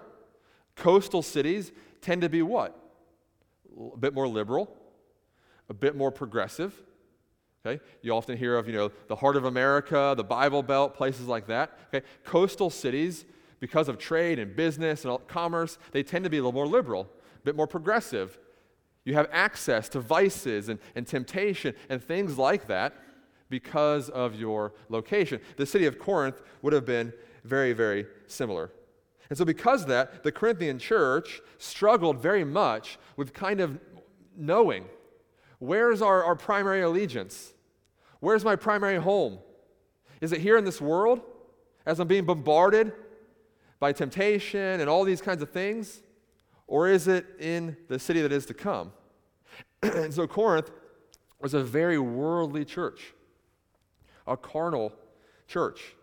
coastal 0.76 1.22
cities 1.22 1.72
tend 2.00 2.22
to 2.22 2.28
be 2.28 2.42
what? 2.42 2.78
A 3.94 3.96
bit 3.96 4.14
more 4.14 4.28
liberal, 4.28 4.74
a 5.68 5.74
bit 5.74 5.96
more 5.96 6.10
progressive. 6.10 6.74
Okay? 7.64 7.82
You 8.02 8.12
often 8.12 8.36
hear 8.36 8.56
of, 8.56 8.66
you 8.66 8.74
know, 8.74 8.90
the 9.08 9.16
heart 9.16 9.36
of 9.36 9.44
America, 9.44 10.14
the 10.16 10.24
Bible 10.24 10.62
Belt, 10.62 10.94
places 10.94 11.26
like 11.26 11.46
that. 11.46 11.78
Okay? 11.92 12.04
Coastal 12.24 12.70
cities, 12.70 13.24
because 13.60 13.88
of 13.88 13.96
trade 13.96 14.40
and 14.40 14.56
business 14.56 15.04
and 15.04 15.16
commerce, 15.28 15.78
they 15.92 16.02
tend 16.02 16.24
to 16.24 16.30
be 16.30 16.38
a 16.38 16.40
little 16.40 16.52
more 16.52 16.66
liberal, 16.66 17.08
a 17.36 17.40
bit 17.44 17.54
more 17.54 17.68
progressive. 17.68 18.38
You 19.04 19.14
have 19.14 19.28
access 19.30 19.88
to 19.90 20.00
vices 20.00 20.68
and, 20.68 20.80
and 20.96 21.06
temptation 21.06 21.74
and 21.88 22.02
things 22.02 22.36
like 22.36 22.66
that 22.66 22.94
because 23.48 24.08
of 24.08 24.34
your 24.34 24.72
location. 24.88 25.40
The 25.56 25.66
city 25.66 25.86
of 25.86 26.00
Corinth 26.00 26.42
would 26.62 26.72
have 26.72 26.84
been 26.84 27.12
very, 27.44 27.72
very 27.72 28.06
similar. 28.26 28.72
And 29.32 29.38
so, 29.38 29.46
because 29.46 29.80
of 29.80 29.88
that, 29.88 30.24
the 30.24 30.30
Corinthian 30.30 30.78
church 30.78 31.40
struggled 31.56 32.20
very 32.20 32.44
much 32.44 32.98
with 33.16 33.32
kind 33.32 33.62
of 33.62 33.80
knowing 34.36 34.84
where's 35.58 36.02
our, 36.02 36.22
our 36.22 36.36
primary 36.36 36.82
allegiance? 36.82 37.54
Where's 38.20 38.44
my 38.44 38.56
primary 38.56 38.98
home? 38.98 39.38
Is 40.20 40.32
it 40.32 40.42
here 40.42 40.58
in 40.58 40.66
this 40.66 40.82
world 40.82 41.22
as 41.86 41.98
I'm 41.98 42.08
being 42.08 42.26
bombarded 42.26 42.92
by 43.80 43.94
temptation 43.94 44.82
and 44.82 44.90
all 44.90 45.02
these 45.02 45.22
kinds 45.22 45.40
of 45.40 45.48
things? 45.48 46.02
Or 46.66 46.90
is 46.90 47.08
it 47.08 47.24
in 47.40 47.78
the 47.88 47.98
city 47.98 48.20
that 48.20 48.32
is 48.32 48.44
to 48.44 48.52
come? 48.52 48.92
and 49.82 50.12
so, 50.12 50.26
Corinth 50.26 50.70
was 51.40 51.54
a 51.54 51.64
very 51.64 51.98
worldly 51.98 52.66
church 52.66 53.14
a 54.26 54.36
carnal 54.36 54.92
church. 55.48 55.94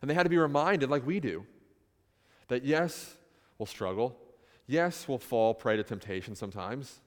And 0.00 0.08
they 0.08 0.14
had 0.14 0.22
to 0.22 0.30
be 0.30 0.38
reminded, 0.38 0.88
like 0.88 1.04
we 1.04 1.18
do, 1.18 1.44
that 2.48 2.64
yes, 2.64 3.14
we'll 3.58 3.66
struggle. 3.66 4.16
Yes, 4.66 5.06
we'll 5.08 5.18
fall 5.18 5.54
prey 5.54 5.76
to 5.76 5.82
temptation 5.82 6.34
sometimes. 6.34 7.00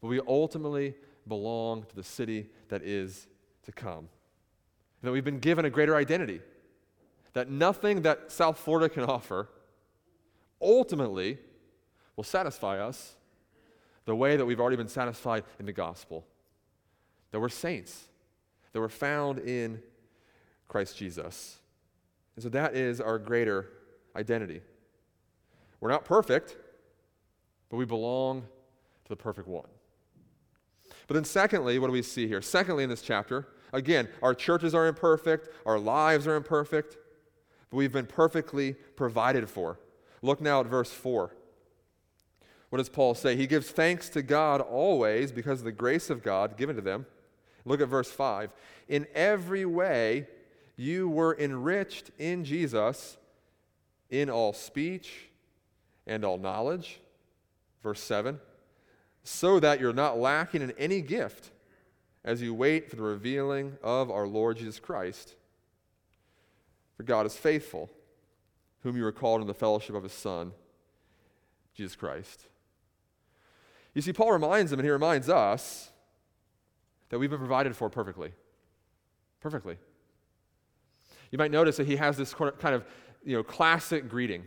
But 0.00 0.08
we 0.08 0.20
ultimately 0.26 0.94
belong 1.26 1.84
to 1.84 1.96
the 1.96 2.02
city 2.02 2.48
that 2.68 2.82
is 2.82 3.26
to 3.64 3.72
come. 3.72 3.98
And 3.98 4.08
that 5.02 5.12
we've 5.12 5.24
been 5.24 5.40
given 5.40 5.64
a 5.64 5.70
greater 5.70 5.96
identity. 5.96 6.40
That 7.32 7.50
nothing 7.50 8.02
that 8.02 8.30
South 8.30 8.58
Florida 8.58 8.88
can 8.88 9.04
offer 9.04 9.48
ultimately 10.60 11.38
will 12.16 12.24
satisfy 12.24 12.78
us 12.78 13.14
the 14.04 14.14
way 14.14 14.36
that 14.36 14.44
we've 14.44 14.60
already 14.60 14.76
been 14.76 14.88
satisfied 14.88 15.44
in 15.58 15.66
the 15.66 15.72
gospel. 15.72 16.26
That 17.32 17.40
we're 17.40 17.48
saints 17.48 18.08
that 18.74 18.80
we're 18.80 18.88
found 18.88 19.38
in 19.38 19.80
Christ 20.68 20.98
Jesus. 20.98 21.58
And 22.36 22.42
so 22.42 22.48
that 22.50 22.74
is 22.74 23.00
our 23.00 23.18
greater 23.18 23.70
identity. 24.16 24.60
We're 25.84 25.90
not 25.90 26.06
perfect, 26.06 26.56
but 27.68 27.76
we 27.76 27.84
belong 27.84 28.40
to 28.40 29.08
the 29.10 29.16
perfect 29.16 29.46
one. 29.46 29.68
But 31.06 31.12
then, 31.12 31.24
secondly, 31.24 31.78
what 31.78 31.88
do 31.88 31.92
we 31.92 32.00
see 32.00 32.26
here? 32.26 32.40
Secondly, 32.40 32.84
in 32.84 32.88
this 32.88 33.02
chapter, 33.02 33.48
again, 33.70 34.08
our 34.22 34.34
churches 34.34 34.74
are 34.74 34.86
imperfect, 34.86 35.50
our 35.66 35.78
lives 35.78 36.26
are 36.26 36.36
imperfect, 36.36 36.96
but 37.68 37.76
we've 37.76 37.92
been 37.92 38.06
perfectly 38.06 38.72
provided 38.96 39.50
for. 39.50 39.78
Look 40.22 40.40
now 40.40 40.60
at 40.60 40.66
verse 40.66 40.90
4. 40.90 41.36
What 42.70 42.78
does 42.78 42.88
Paul 42.88 43.14
say? 43.14 43.36
He 43.36 43.46
gives 43.46 43.70
thanks 43.70 44.08
to 44.08 44.22
God 44.22 44.62
always 44.62 45.32
because 45.32 45.58
of 45.58 45.66
the 45.66 45.72
grace 45.72 46.08
of 46.08 46.22
God 46.22 46.56
given 46.56 46.76
to 46.76 46.82
them 46.82 47.04
Look 47.66 47.82
at 47.82 47.88
verse 47.88 48.10
5. 48.10 48.54
In 48.88 49.06
every 49.14 49.66
way, 49.66 50.28
you 50.76 51.10
were 51.10 51.36
enriched 51.38 52.10
in 52.18 52.42
Jesus 52.42 53.18
in 54.08 54.30
all 54.30 54.54
speech 54.54 55.28
and 56.06 56.24
all 56.24 56.38
knowledge. 56.38 57.00
Verse 57.82 58.00
7. 58.00 58.40
So 59.22 59.60
that 59.60 59.80
you're 59.80 59.92
not 59.92 60.18
lacking 60.18 60.62
in 60.62 60.72
any 60.72 61.00
gift 61.00 61.50
as 62.24 62.40
you 62.40 62.54
wait 62.54 62.88
for 62.88 62.96
the 62.96 63.02
revealing 63.02 63.76
of 63.82 64.10
our 64.10 64.26
Lord 64.26 64.56
Jesus 64.56 64.80
Christ. 64.80 65.34
For 66.96 67.02
God 67.02 67.26
is 67.26 67.36
faithful, 67.36 67.90
whom 68.82 68.96
you 68.96 69.02
were 69.02 69.12
called 69.12 69.40
in 69.40 69.46
the 69.46 69.54
fellowship 69.54 69.94
of 69.94 70.02
his 70.02 70.12
Son, 70.12 70.52
Jesus 71.74 71.96
Christ. 71.96 72.46
You 73.94 74.02
see, 74.02 74.12
Paul 74.12 74.32
reminds 74.32 74.70
them, 74.70 74.80
and 74.80 74.86
he 74.86 74.90
reminds 74.90 75.28
us 75.28 75.90
that 77.08 77.18
we've 77.18 77.30
been 77.30 77.38
provided 77.38 77.76
for 77.76 77.90
perfectly. 77.90 78.32
Perfectly. 79.40 79.76
You 81.30 81.38
might 81.38 81.50
notice 81.50 81.76
that 81.76 81.86
he 81.86 81.96
has 81.96 82.16
this 82.16 82.34
kind 82.34 82.74
of 82.74 82.84
you 83.24 83.36
know, 83.36 83.42
classic 83.42 84.08
greeting. 84.08 84.44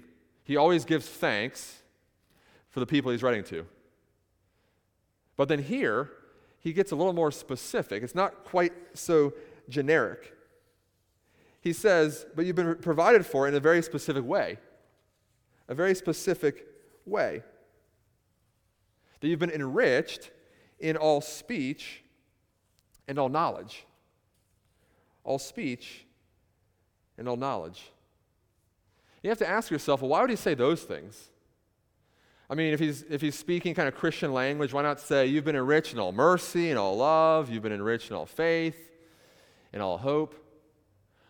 He 0.48 0.56
always 0.56 0.86
gives 0.86 1.06
thanks 1.06 1.84
for 2.70 2.80
the 2.80 2.86
people 2.86 3.12
he's 3.12 3.22
writing 3.22 3.44
to. 3.46 3.66
But 5.36 5.50
then 5.50 5.60
here, 5.60 6.10
he 6.58 6.72
gets 6.72 6.94
a 6.94 6.96
little 6.96 7.12
more 7.12 7.32
specific. 7.32 8.02
It's 8.02 8.16
not 8.16 8.46
quite 8.46 8.72
so 8.94 9.34
generic. 9.68 10.34
He 11.60 11.74
says, 11.74 12.26
But 12.34 12.46
you've 12.46 12.56
been 12.56 12.76
provided 12.76 13.26
for 13.26 13.46
in 13.46 13.56
a 13.56 13.60
very 13.60 13.82
specific 13.82 14.24
way. 14.24 14.58
A 15.68 15.76
very 15.76 15.94
specific 15.94 16.66
way. 17.06 17.44
That 19.20 19.28
you've 19.28 19.40
been 19.40 19.52
enriched 19.52 20.32
in 20.80 20.96
all 20.96 21.20
speech 21.20 22.04
and 23.06 23.20
all 23.20 23.28
knowledge, 23.28 23.86
all 25.26 25.40
speech 25.40 26.06
and 27.18 27.28
all 27.28 27.36
knowledge. 27.36 27.92
You 29.24 29.30
have 29.30 29.40
to 29.40 29.48
ask 29.50 29.72
yourself, 29.72 30.02
well, 30.02 30.10
why 30.10 30.22
would 30.22 30.30
he 30.30 30.36
say 30.36 30.54
those 30.54 30.84
things? 30.84 31.30
I 32.50 32.56
mean, 32.56 32.74
if 32.74 32.80
he's, 32.80 33.04
if 33.10 33.22
he's 33.22 33.36
speaking 33.36 33.74
kind 33.74 33.88
of 33.88 33.96
Christian 33.96 34.32
language, 34.34 34.74
why 34.74 34.82
not 34.82 35.00
say, 35.00 35.26
You've 35.26 35.44
been 35.44 35.56
enriched 35.56 35.94
in 35.94 36.00
all 36.00 36.14
mercy 36.14 36.70
and 36.70 36.80
all 36.80 36.98
love, 36.98 37.50
you've 37.50 37.64
been 37.64 37.74
enriched 37.74 38.10
in 38.10 38.16
all 38.16 38.26
faith 38.26 38.90
and 39.74 39.82
all 39.82 39.98
hope? 39.98 40.36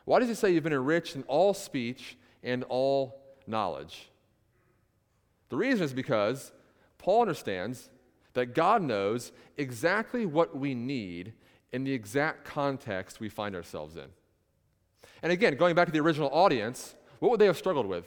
Why 0.06 0.20
does 0.20 0.30
he 0.30 0.36
say 0.36 0.52
you've 0.52 0.64
been 0.64 0.74
enriched 0.74 1.16
in 1.16 1.24
all 1.24 1.54
speech 1.54 2.18
and 2.44 2.64
all 2.70 3.20
knowledge? 3.46 4.10
The 5.50 5.58
reason 5.58 5.84
is 5.84 5.94
because 5.94 6.52
Paul 6.98 7.22
understands 7.22 7.90
that 8.34 8.54
God 8.54 8.82
knows 8.82 9.32
exactly 9.58 10.26
what 10.26 10.56
we 10.56 10.76
need 10.76 11.34
in 11.74 11.84
the 11.84 11.92
exact 11.92 12.46
context 12.46 13.20
we 13.20 13.30
find 13.30 13.56
ourselves 13.56 13.98
in. 13.98 14.06
And 15.24 15.32
again, 15.32 15.56
going 15.56 15.76
back 15.76 15.88
to 15.88 15.92
the 15.92 16.00
original 16.00 16.30
audience, 16.32 16.96
what 17.20 17.32
would 17.32 17.40
they 17.40 17.46
have 17.46 17.58
struggled 17.58 17.86
with? 17.86 18.06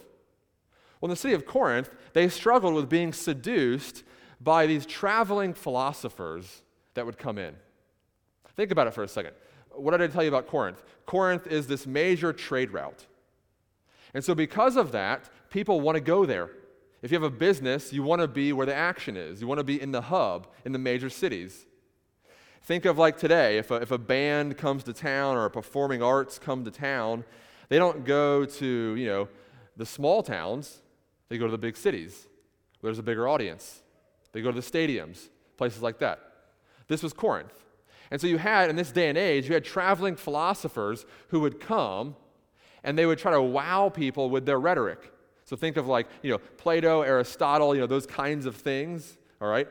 Well, 1.01 1.09
in 1.09 1.11
the 1.11 1.16
city 1.16 1.35
of 1.35 1.46
Corinth, 1.46 1.90
they 2.12 2.29
struggled 2.29 2.75
with 2.75 2.88
being 2.88 3.12
seduced 3.12 4.03
by 4.40 4.66
these 4.66 4.87
traveling 4.87 5.55
philosophers 5.55 6.62
that 6.94 7.07
would 7.07 7.18
come 7.18 7.38
in. 7.38 7.55
Think 8.57 8.70
about 8.70 8.87
it 8.87 8.94
for 8.94 9.03
a 9.03 9.09
second. 9.09 9.33
What 9.70 9.92
did 9.92 10.03
I 10.03 10.07
tell 10.09 10.23
you 10.23 10.29
about 10.29 10.46
Corinth? 10.46 10.83
Corinth 11.07 11.46
is 11.46 11.66
this 11.66 11.87
major 11.87 12.33
trade 12.33 12.70
route. 12.70 13.07
And 14.12 14.25
so, 14.25 14.35
because 14.35 14.77
of 14.77 14.92
that, 14.92 15.31
people 15.51 15.81
want 15.81 15.96
to 15.96 16.01
go 16.01 16.27
there. 16.27 16.51
If 17.03 17.11
you 17.11 17.16
have 17.16 17.23
a 17.23 17.35
business, 17.35 17.92
you 17.92 18.03
want 18.03 18.20
to 18.20 18.29
be 18.29 18.53
where 18.53 18.66
the 18.66 18.75
action 18.75 19.16
is. 19.16 19.40
You 19.40 19.46
want 19.46 19.59
to 19.59 19.64
be 19.64 19.81
in 19.81 19.92
the 19.92 20.03
hub, 20.03 20.49
in 20.64 20.73
the 20.73 20.79
major 20.79 21.09
cities. 21.09 21.66
Think 22.62 22.85
of 22.85 22.99
like 22.99 23.16
today, 23.16 23.57
if 23.59 23.70
a, 23.70 23.77
if 23.77 23.90
a 23.90 23.99
band 23.99 24.59
comes 24.59 24.85
to 24.85 24.92
town 24.92 25.37
or 25.37 25.46
a 25.46 25.51
performing 25.51 26.03
arts 26.03 26.38
come 26.38 26.64
to 26.64 26.70
town, 26.70 27.25
they 27.70 27.78
don't 27.78 28.04
go 28.04 28.44
to, 28.44 28.94
you 28.96 29.06
know, 29.06 29.28
the 29.78 29.87
small 29.87 30.22
towns, 30.22 30.83
they 31.30 31.38
go 31.38 31.46
to 31.46 31.50
the 31.50 31.59
big 31.59 31.78
cities 31.78 32.26
where 32.80 32.90
there's 32.90 32.98
a 32.98 33.02
bigger 33.02 33.26
audience. 33.26 33.83
They 34.33 34.42
go 34.42 34.52
to 34.52 34.61
the 34.61 34.66
stadiums, 34.66 35.28
places 35.56 35.80
like 35.80 35.98
that. 36.00 36.20
This 36.88 37.02
was 37.02 37.14
Corinth. 37.14 37.54
And 38.11 38.20
so 38.20 38.26
you 38.26 38.38
had, 38.38 38.68
in 38.68 38.76
this 38.76 38.90
day 38.90 39.09
and 39.09 39.16
age, 39.16 39.48
you 39.48 39.54
had 39.54 39.64
traveling 39.64 40.16
philosophers 40.16 41.06
who 41.28 41.40
would 41.40 41.61
come 41.61 42.16
and 42.83 42.98
they 42.98 43.06
would 43.06 43.18
try 43.18 43.33
to 43.33 43.40
wow 43.40 43.88
people 43.88 44.28
with 44.28 44.44
their 44.46 44.59
rhetoric. 44.59 45.12
So 45.44 45.56
think 45.56 45.76
of 45.76 45.87
like, 45.87 46.09
you 46.22 46.30
know, 46.30 46.38
Plato, 46.56 47.02
Aristotle, 47.02 47.74
you 47.74 47.80
know, 47.80 47.87
those 47.87 48.06
kinds 48.06 48.46
of 48.46 48.56
things, 48.56 49.16
all 49.40 49.48
right? 49.48 49.68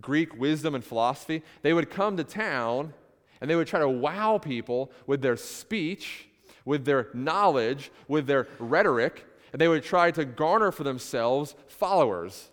Greek 0.00 0.38
wisdom 0.38 0.74
and 0.74 0.84
philosophy, 0.84 1.42
they 1.62 1.72
would 1.72 1.90
come 1.90 2.16
to 2.16 2.24
town 2.24 2.94
and 3.40 3.50
they 3.50 3.56
would 3.56 3.66
try 3.66 3.80
to 3.80 3.88
wow 3.88 4.38
people 4.38 4.90
with 5.06 5.20
their 5.20 5.36
speech, 5.36 6.28
with 6.66 6.84
their 6.84 7.08
knowledge, 7.14 7.90
with 8.08 8.26
their 8.26 8.46
rhetoric, 8.58 9.24
and 9.52 9.60
they 9.60 9.68
would 9.68 9.82
try 9.82 10.10
to 10.10 10.26
garner 10.26 10.70
for 10.70 10.84
themselves 10.84 11.54
followers. 11.68 12.50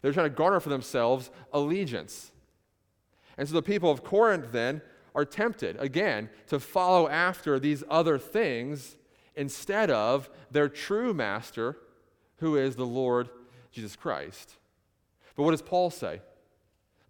They 0.00 0.08
were 0.08 0.14
trying 0.14 0.30
to 0.30 0.36
garner 0.36 0.60
for 0.60 0.70
themselves 0.70 1.30
allegiance. 1.52 2.32
And 3.36 3.46
so 3.46 3.54
the 3.54 3.62
people 3.62 3.90
of 3.90 4.02
Corinth 4.02 4.46
then 4.52 4.80
are 5.14 5.24
tempted, 5.24 5.76
again, 5.78 6.30
to 6.46 6.60
follow 6.60 7.08
after 7.08 7.58
these 7.58 7.82
other 7.90 8.18
things 8.18 8.96
instead 9.34 9.90
of 9.90 10.30
their 10.50 10.68
true 10.68 11.12
master, 11.12 11.76
who 12.38 12.56
is 12.56 12.76
the 12.76 12.86
Lord 12.86 13.28
Jesus 13.72 13.96
Christ. 13.96 14.56
But 15.34 15.42
what 15.42 15.50
does 15.50 15.62
Paul 15.62 15.90
say? 15.90 16.20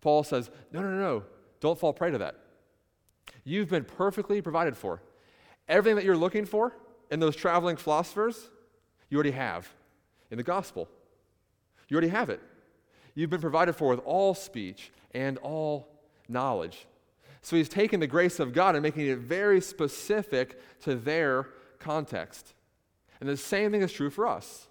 Paul 0.00 0.24
says, 0.24 0.50
no, 0.72 0.80
no, 0.80 0.88
no. 0.88 1.24
don't 1.60 1.78
fall 1.78 1.92
prey 1.92 2.10
to 2.10 2.18
that. 2.18 2.36
You've 3.44 3.68
been 3.68 3.84
perfectly 3.84 4.40
provided 4.40 4.76
for. 4.76 5.02
Everything 5.70 5.94
that 5.96 6.04
you're 6.04 6.16
looking 6.16 6.44
for 6.44 6.76
in 7.10 7.20
those 7.20 7.36
traveling 7.36 7.76
philosophers, 7.76 8.50
you 9.08 9.16
already 9.16 9.30
have 9.30 9.72
in 10.30 10.36
the 10.36 10.42
gospel. 10.42 10.88
You 11.88 11.94
already 11.94 12.08
have 12.08 12.28
it. 12.28 12.40
You've 13.14 13.30
been 13.30 13.40
provided 13.40 13.74
for 13.74 13.88
with 13.88 14.00
all 14.00 14.34
speech 14.34 14.90
and 15.14 15.38
all 15.38 15.88
knowledge. 16.28 16.86
So 17.40 17.56
he's 17.56 17.68
taking 17.68 18.00
the 18.00 18.06
grace 18.08 18.40
of 18.40 18.52
God 18.52 18.74
and 18.74 18.82
making 18.82 19.06
it 19.06 19.18
very 19.18 19.60
specific 19.60 20.60
to 20.82 20.96
their 20.96 21.48
context. 21.78 22.52
And 23.20 23.28
the 23.28 23.36
same 23.36 23.70
thing 23.70 23.82
is 23.82 23.92
true 23.92 24.10
for 24.10 24.26
us. 24.26 24.66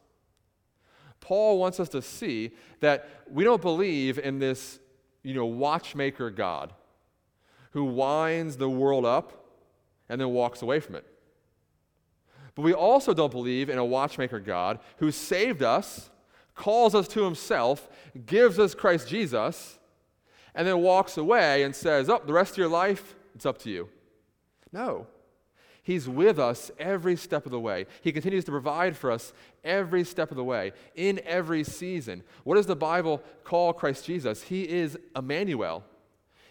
Paul 1.22 1.60
wants 1.60 1.80
us 1.80 1.90
to 1.90 2.02
see 2.02 2.52
that 2.82 3.10
we 3.30 3.46
don't 3.46 3.62
believe 3.62 4.20
in 4.20 4.40
this, 4.40 4.80
you 5.24 5.34
know, 5.34 5.46
watchmaker 5.46 6.30
God 6.30 6.74
who 7.72 7.86
winds 7.86 8.58
the 8.58 8.70
world 8.70 9.06
up 9.06 9.39
and 10.10 10.20
then 10.20 10.30
walks 10.30 10.62
away 10.62 10.80
from 10.80 10.96
it. 10.96 11.06
But 12.56 12.64
we 12.64 12.74
also 12.74 13.14
don't 13.14 13.32
believe 13.32 13.70
in 13.70 13.78
a 13.78 13.86
watchmaker 13.86 14.40
God 14.40 14.80
who 14.98 15.12
saved 15.12 15.64
us, 15.64 16.10
calls 16.56 16.94
us 16.94 17.08
to 17.10 17.24
himself, 17.24 17.88
gives 18.26 18.60
us 18.60 18.76
Christ 18.76 19.08
Jesus, 19.08 19.80
and 20.54 20.68
then 20.68 20.82
walks 20.82 21.18
away 21.18 21.64
and 21.64 21.76
says, 21.76 22.10
Oh, 22.10 22.22
the 22.26 22.34
rest 22.34 22.54
of 22.54 22.58
your 22.58 22.68
life, 22.68 23.16
it's 23.36 23.46
up 23.46 23.60
to 23.60 23.70
you. 23.70 23.88
No. 24.74 25.08
He's 25.84 26.08
with 26.08 26.38
us 26.38 26.70
every 26.78 27.16
step 27.16 27.46
of 27.46 27.52
the 27.52 27.60
way. 27.60 27.86
He 28.02 28.12
continues 28.12 28.46
to 28.46 28.52
provide 28.52 28.98
for 28.98 29.10
us 29.10 29.34
every 29.64 30.04
step 30.04 30.30
of 30.30 30.38
the 30.38 30.44
way, 30.44 30.74
in 30.96 31.22
every 31.26 31.64
season. 31.64 32.24
What 32.44 32.56
does 32.56 32.66
the 32.66 32.76
Bible 32.76 33.24
call 33.44 33.74
Christ 33.74 34.06
Jesus? 34.06 34.44
He 34.44 34.70
is 34.70 34.98
Emmanuel, 35.16 35.84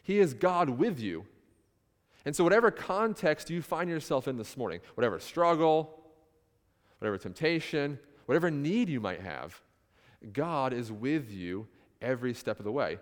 He 0.03 0.19
is 0.19 0.35
God 0.35 0.71
with 0.71 0.99
you. 0.99 1.27
And 2.29 2.37
so, 2.37 2.45
whatever 2.45 2.71
context 2.71 3.49
you 3.49 3.63
find 3.63 3.89
yourself 3.89 4.29
in 4.29 4.37
this 4.37 4.55
morning, 4.55 4.81
whatever 4.97 5.19
struggle, 5.19 5.99
whatever 6.99 7.17
temptation, 7.17 7.99
whatever 8.27 8.51
need 8.51 8.91
you 8.91 9.01
might 9.01 9.23
have, 9.23 9.59
God 10.35 10.75
is 10.75 10.93
with 10.93 11.33
you 11.33 11.67
every 12.03 12.35
step 12.35 12.59
of 12.59 12.67
the 12.67 12.71
way. 12.71 12.99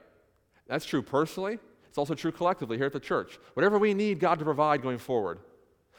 That's 0.69 0.85
true 0.85 1.03
personally. 1.03 1.59
It's 1.89 1.99
also 1.99 2.15
true 2.15 2.31
collectively 2.31 2.77
here 2.77 2.87
at 2.87 2.93
the 2.93 3.01
church. 3.01 3.41
Whatever 3.55 3.81
we 3.81 3.95
need 3.95 4.21
God 4.21 4.39
to 4.39 4.45
provide 4.45 4.81
going 4.81 4.99
forward, 4.99 5.41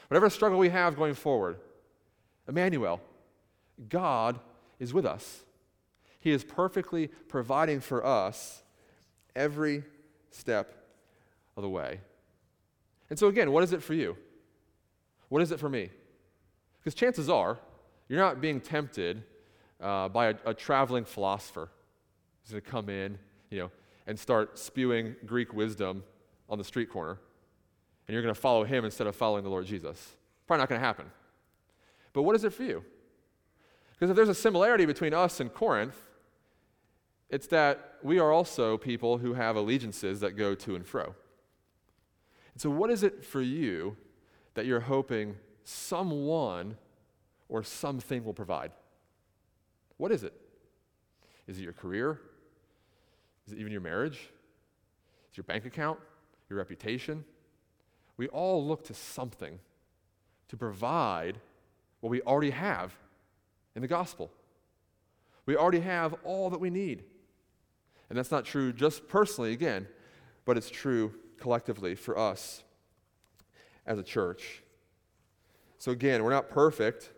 whatever 0.08 0.30
struggle 0.30 0.58
we 0.58 0.70
have 0.70 0.96
going 0.96 1.12
forward, 1.12 1.58
Emmanuel, 2.48 2.98
God 3.90 4.40
is 4.78 4.94
with 4.94 5.04
us. 5.04 5.44
He 6.18 6.30
is 6.30 6.44
perfectly 6.44 7.08
providing 7.28 7.80
for 7.80 8.06
us 8.06 8.62
every 9.36 9.84
step 10.30 10.72
of 11.58 11.62
the 11.62 11.68
way. 11.68 12.00
And 13.10 13.18
so, 13.18 13.28
again, 13.28 13.52
what 13.52 13.64
is 13.64 13.72
it 13.72 13.82
for 13.82 13.94
you? 13.94 14.16
What 15.28 15.42
is 15.42 15.50
it 15.52 15.60
for 15.60 15.68
me? 15.68 15.90
Because 16.78 16.94
chances 16.94 17.28
are 17.28 17.58
you're 18.08 18.20
not 18.20 18.40
being 18.40 18.60
tempted 18.60 19.22
uh, 19.80 20.08
by 20.08 20.28
a, 20.28 20.34
a 20.46 20.54
traveling 20.54 21.04
philosopher 21.04 21.68
who's 22.42 22.52
going 22.52 22.62
to 22.62 22.70
come 22.70 22.88
in, 22.88 23.18
you 23.50 23.58
know, 23.58 23.70
and 24.06 24.18
start 24.18 24.58
spewing 24.58 25.14
Greek 25.26 25.52
wisdom 25.52 26.02
on 26.48 26.58
the 26.58 26.64
street 26.64 26.90
corner, 26.90 27.18
and 28.06 28.14
you're 28.14 28.22
going 28.22 28.34
to 28.34 28.40
follow 28.40 28.64
him 28.64 28.84
instead 28.84 29.06
of 29.06 29.14
following 29.14 29.44
the 29.44 29.50
Lord 29.50 29.66
Jesus. 29.66 30.16
Probably 30.46 30.62
not 30.62 30.68
going 30.68 30.80
to 30.80 30.86
happen. 30.86 31.06
But 32.14 32.22
what 32.22 32.34
is 32.34 32.44
it 32.44 32.54
for 32.54 32.62
you? 32.62 32.82
Because 33.92 34.10
if 34.10 34.16
there's 34.16 34.30
a 34.30 34.34
similarity 34.34 34.86
between 34.86 35.12
us 35.12 35.40
and 35.40 35.52
Corinth, 35.52 35.96
it's 37.28 37.48
that 37.48 37.96
we 38.02 38.18
are 38.18 38.32
also 38.32 38.78
people 38.78 39.18
who 39.18 39.34
have 39.34 39.56
allegiances 39.56 40.20
that 40.20 40.32
go 40.32 40.54
to 40.54 40.74
and 40.74 40.86
fro. 40.86 41.14
So, 42.58 42.70
what 42.70 42.90
is 42.90 43.04
it 43.04 43.24
for 43.24 43.40
you 43.40 43.96
that 44.54 44.66
you're 44.66 44.80
hoping 44.80 45.36
someone 45.62 46.76
or 47.48 47.62
something 47.62 48.24
will 48.24 48.34
provide? 48.34 48.72
What 49.96 50.10
is 50.10 50.24
it? 50.24 50.32
Is 51.46 51.58
it 51.58 51.62
your 51.62 51.72
career? 51.72 52.20
Is 53.46 53.52
it 53.52 53.60
even 53.60 53.70
your 53.70 53.80
marriage? 53.80 54.16
Is 54.16 55.30
it 55.32 55.36
your 55.36 55.44
bank 55.44 55.66
account? 55.66 56.00
Your 56.50 56.58
reputation? 56.58 57.24
We 58.16 58.26
all 58.26 58.66
look 58.66 58.82
to 58.86 58.94
something 58.94 59.60
to 60.48 60.56
provide 60.56 61.38
what 62.00 62.10
we 62.10 62.22
already 62.22 62.50
have 62.50 62.92
in 63.76 63.82
the 63.82 63.88
gospel. 63.88 64.32
We 65.46 65.54
already 65.54 65.80
have 65.80 66.12
all 66.24 66.50
that 66.50 66.58
we 66.58 66.70
need. 66.70 67.04
And 68.10 68.18
that's 68.18 68.32
not 68.32 68.44
true 68.44 68.72
just 68.72 69.06
personally, 69.06 69.52
again, 69.52 69.86
but 70.44 70.56
it's 70.56 70.68
true 70.68 71.14
collectively 71.40 71.94
for 71.94 72.18
us 72.18 72.62
as 73.86 73.98
a 73.98 74.02
church. 74.02 74.62
So, 75.78 75.92
again, 75.92 76.22
we're 76.22 76.30
not 76.30 76.50
perfect. 76.50 77.10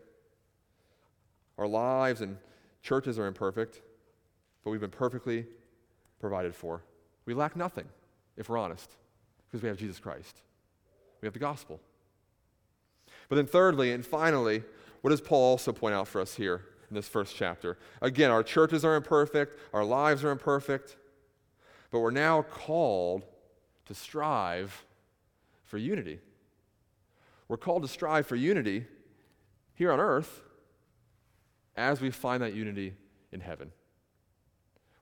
Our 1.58 1.66
lives 1.66 2.20
and 2.20 2.36
churches 2.82 3.18
are 3.18 3.26
imperfect, 3.26 3.80
but 4.64 4.70
we've 4.70 4.80
been 4.80 4.90
perfectly 4.90 5.46
provided 6.20 6.54
for. 6.54 6.82
We 7.26 7.34
lack 7.34 7.56
nothing, 7.56 7.86
if 8.36 8.48
we're 8.48 8.58
honest, 8.58 8.96
because 9.46 9.62
we 9.62 9.68
have 9.68 9.78
Jesus 9.78 9.98
Christ. 9.98 10.40
We 11.20 11.26
have 11.26 11.32
the 11.32 11.40
gospel. 11.40 11.80
But 13.28 13.36
then, 13.36 13.46
thirdly 13.46 13.92
and 13.92 14.04
finally, 14.04 14.62
what 15.02 15.10
does 15.10 15.20
Paul 15.20 15.42
also 15.52 15.72
point 15.72 15.94
out 15.94 16.08
for 16.08 16.20
us 16.20 16.34
here 16.34 16.62
in 16.88 16.94
this 16.94 17.08
first 17.08 17.36
chapter? 17.36 17.78
Again, 18.02 18.30
our 18.30 18.42
churches 18.42 18.84
are 18.84 18.96
imperfect, 18.96 19.58
our 19.72 19.84
lives 19.84 20.24
are 20.24 20.30
imperfect, 20.30 20.96
but 21.90 22.00
we're 22.00 22.10
now 22.10 22.42
called 22.42 23.24
to 23.90 23.94
strive 23.94 24.84
for 25.64 25.76
unity. 25.76 26.20
We're 27.48 27.56
called 27.56 27.82
to 27.82 27.88
strive 27.88 28.24
for 28.24 28.36
unity 28.36 28.86
here 29.74 29.90
on 29.90 29.98
earth 29.98 30.42
as 31.76 32.00
we 32.00 32.12
find 32.12 32.40
that 32.44 32.54
unity 32.54 32.94
in 33.32 33.40
heaven. 33.40 33.72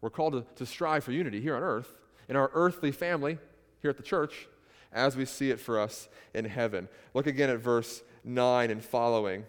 We're 0.00 0.08
called 0.08 0.32
to, 0.32 0.46
to 0.56 0.64
strive 0.64 1.04
for 1.04 1.12
unity 1.12 1.38
here 1.38 1.54
on 1.54 1.62
earth, 1.62 1.98
in 2.30 2.36
our 2.36 2.50
earthly 2.54 2.90
family 2.90 3.36
here 3.82 3.90
at 3.90 3.98
the 3.98 4.02
church, 4.02 4.48
as 4.90 5.16
we 5.16 5.26
see 5.26 5.50
it 5.50 5.60
for 5.60 5.78
us 5.78 6.08
in 6.32 6.46
heaven. 6.46 6.88
Look 7.12 7.26
again 7.26 7.50
at 7.50 7.58
verse 7.58 8.02
9 8.24 8.70
and 8.70 8.82
following. 8.82 9.44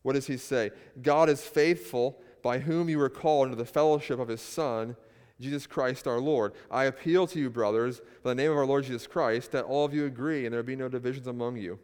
What 0.00 0.14
does 0.14 0.28
he 0.28 0.38
say? 0.38 0.70
God 1.02 1.28
is 1.28 1.42
faithful, 1.42 2.18
by 2.42 2.60
whom 2.60 2.88
you 2.88 2.96
were 2.96 3.10
called 3.10 3.48
into 3.48 3.56
the 3.56 3.66
fellowship 3.66 4.18
of 4.18 4.28
his 4.28 4.40
Son, 4.40 4.96
Jesus 5.40 5.66
Christ 5.66 6.06
our 6.06 6.20
Lord. 6.20 6.52
I 6.70 6.84
appeal 6.84 7.26
to 7.28 7.38
you, 7.38 7.50
brothers, 7.50 8.00
by 8.22 8.30
the 8.30 8.34
name 8.34 8.50
of 8.50 8.56
our 8.56 8.66
Lord 8.66 8.84
Jesus 8.84 9.06
Christ, 9.06 9.52
that 9.52 9.64
all 9.64 9.84
of 9.84 9.92
you 9.92 10.06
agree 10.06 10.46
and 10.46 10.54
there 10.54 10.62
be 10.62 10.76
no 10.76 10.88
divisions 10.88 11.26
among 11.26 11.56
you, 11.56 11.78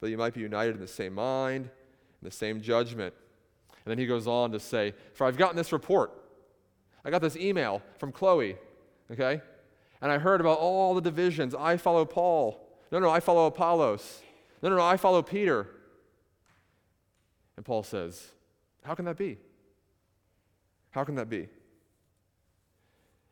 but 0.00 0.10
you 0.10 0.18
might 0.18 0.34
be 0.34 0.40
united 0.40 0.74
in 0.74 0.80
the 0.80 0.88
same 0.88 1.14
mind, 1.14 1.66
in 1.66 2.24
the 2.24 2.30
same 2.30 2.60
judgment. 2.60 3.14
And 3.84 3.90
then 3.90 3.98
he 3.98 4.06
goes 4.06 4.26
on 4.26 4.52
to 4.52 4.60
say, 4.60 4.94
For 5.14 5.26
I've 5.26 5.36
gotten 5.36 5.56
this 5.56 5.72
report 5.72 6.12
I 7.04 7.10
got 7.10 7.22
this 7.22 7.36
email 7.36 7.82
from 7.98 8.12
Chloe, 8.12 8.56
okay? 9.10 9.40
And 10.02 10.12
I 10.12 10.18
heard 10.18 10.40
about 10.40 10.58
all 10.58 10.94
the 10.94 11.00
divisions. 11.00 11.54
I 11.54 11.76
follow 11.76 12.04
Paul. 12.04 12.66
No, 12.92 12.98
no, 12.98 13.10
I 13.10 13.20
follow 13.20 13.46
Apollos. 13.46 14.22
No, 14.62 14.68
no, 14.68 14.76
no, 14.76 14.84
I 14.84 14.96
follow 14.96 15.22
Peter. 15.22 15.68
And 17.56 17.64
Paul 17.64 17.82
says, 17.82 18.32
How 18.84 18.94
can 18.94 19.04
that 19.06 19.16
be? 19.16 19.38
How 20.90 21.04
can 21.04 21.14
that 21.14 21.28
be? 21.28 21.48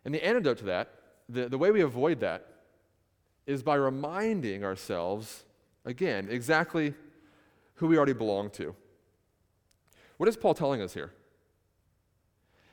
And 0.04 0.14
the 0.14 0.24
antidote 0.24 0.58
to 0.58 0.64
that, 0.66 0.94
the, 1.28 1.48
the 1.48 1.58
way 1.58 1.70
we 1.70 1.80
avoid 1.80 2.20
that, 2.20 2.46
is 3.46 3.62
by 3.62 3.74
reminding 3.74 4.64
ourselves, 4.64 5.44
again, 5.84 6.28
exactly 6.30 6.94
who 7.76 7.86
we 7.86 7.96
already 7.96 8.12
belong 8.12 8.50
to. 8.50 8.74
What 10.18 10.28
is 10.28 10.36
Paul 10.36 10.54
telling 10.54 10.82
us 10.82 10.94
here? 10.94 11.12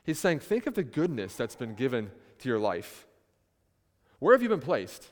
He's 0.04 0.18
saying, 0.18 0.40
think 0.40 0.66
of 0.66 0.74
the 0.74 0.82
goodness 0.82 1.34
that's 1.34 1.56
been 1.56 1.74
given 1.74 2.10
to 2.38 2.48
your 2.48 2.58
life. 2.58 3.06
Where 4.18 4.34
have 4.34 4.42
you 4.42 4.48
been 4.48 4.60
placed? 4.60 5.10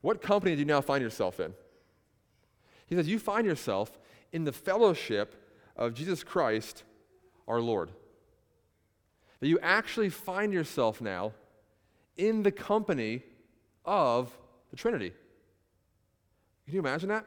What 0.00 0.20
company 0.20 0.54
do 0.54 0.58
you 0.60 0.64
now 0.64 0.80
find 0.80 1.02
yourself 1.02 1.40
in? 1.40 1.54
He 2.86 2.96
says, 2.96 3.08
You 3.08 3.18
find 3.18 3.46
yourself 3.46 3.98
in 4.32 4.44
the 4.44 4.52
fellowship 4.52 5.48
of 5.76 5.94
Jesus 5.94 6.22
Christ, 6.22 6.82
our 7.48 7.60
Lord. 7.60 7.90
That 9.42 9.48
you 9.48 9.58
actually 9.60 10.08
find 10.08 10.52
yourself 10.52 11.00
now 11.00 11.32
in 12.16 12.44
the 12.44 12.52
company 12.52 13.24
of 13.84 14.30
the 14.70 14.76
Trinity. 14.76 15.12
Can 16.64 16.74
you 16.74 16.78
imagine 16.78 17.08
that? 17.08 17.26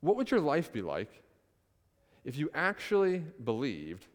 What 0.00 0.16
would 0.16 0.30
your 0.30 0.40
life 0.40 0.72
be 0.72 0.80
like 0.80 1.22
if 2.24 2.38
you 2.38 2.48
actually 2.54 3.18
believed 3.44 4.06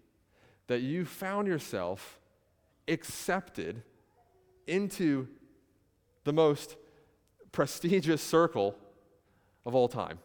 that 0.65 0.82
you 0.82 1.06
found 1.06 1.47
yourself 1.47 2.17
accepted 2.88 3.84
into 4.65 5.27
the 6.23 6.34
most 6.34 6.77
prestigious 7.51 8.23
circle 8.23 8.75
of 9.67 9.75
all 9.75 9.88
time 9.88 10.17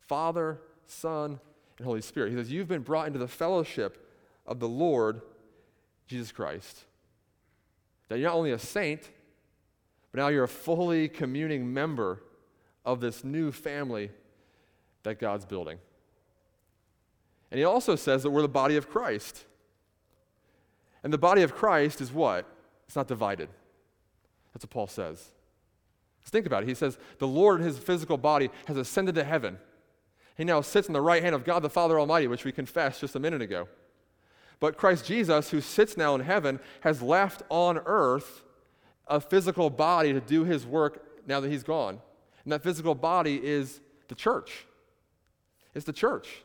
Father, 0.00 0.60
Son, 0.86 1.40
and 1.78 1.86
Holy 1.86 2.02
Spirit. 2.02 2.32
He 2.32 2.36
says, 2.36 2.52
You've 2.52 2.68
been 2.68 2.82
brought 2.82 3.06
into 3.06 3.18
the 3.18 3.26
fellowship 3.26 4.01
of 4.46 4.60
the 4.60 4.68
Lord 4.68 5.22
Jesus 6.06 6.32
Christ. 6.32 6.84
That 8.08 8.18
you're 8.18 8.28
not 8.28 8.36
only 8.36 8.52
a 8.52 8.58
saint, 8.58 9.08
but 10.10 10.20
now 10.20 10.28
you're 10.28 10.44
a 10.44 10.48
fully 10.48 11.08
communing 11.08 11.72
member 11.72 12.22
of 12.84 13.00
this 13.00 13.24
new 13.24 13.52
family 13.52 14.10
that 15.04 15.18
God's 15.18 15.46
building. 15.46 15.78
And 17.50 17.58
he 17.58 17.64
also 17.64 17.96
says 17.96 18.22
that 18.22 18.30
we're 18.30 18.42
the 18.42 18.48
body 18.48 18.76
of 18.76 18.88
Christ. 18.88 19.44
And 21.02 21.12
the 21.12 21.18
body 21.18 21.42
of 21.42 21.54
Christ 21.54 22.00
is 22.00 22.12
what? 22.12 22.46
It's 22.86 22.96
not 22.96 23.08
divided. 23.08 23.48
That's 24.52 24.64
what 24.64 24.70
Paul 24.70 24.86
says. 24.86 25.30
Let's 26.20 26.30
think 26.30 26.46
about 26.46 26.62
it. 26.62 26.68
He 26.68 26.74
says, 26.74 26.98
The 27.18 27.26
Lord 27.26 27.60
in 27.60 27.66
his 27.66 27.78
physical 27.78 28.16
body 28.16 28.50
has 28.66 28.76
ascended 28.76 29.14
to 29.16 29.24
heaven. 29.24 29.58
He 30.36 30.44
now 30.44 30.60
sits 30.60 30.86
in 30.88 30.94
the 30.94 31.00
right 31.00 31.22
hand 31.22 31.34
of 31.34 31.44
God 31.44 31.60
the 31.60 31.70
Father 31.70 31.98
Almighty, 31.98 32.26
which 32.26 32.44
we 32.44 32.52
confessed 32.52 33.00
just 33.00 33.16
a 33.16 33.20
minute 33.20 33.42
ago. 33.42 33.68
But 34.62 34.76
Christ 34.76 35.04
Jesus, 35.04 35.50
who 35.50 35.60
sits 35.60 35.96
now 35.96 36.14
in 36.14 36.20
heaven, 36.20 36.60
has 36.82 37.02
left 37.02 37.42
on 37.48 37.80
earth 37.84 38.44
a 39.08 39.20
physical 39.20 39.70
body 39.70 40.12
to 40.12 40.20
do 40.20 40.44
his 40.44 40.64
work 40.64 41.04
now 41.26 41.40
that 41.40 41.50
he's 41.50 41.64
gone. 41.64 42.00
And 42.44 42.52
that 42.52 42.62
physical 42.62 42.94
body 42.94 43.40
is 43.42 43.80
the 44.06 44.14
church. 44.14 44.64
It's 45.74 45.84
the 45.84 45.92
church. 45.92 46.44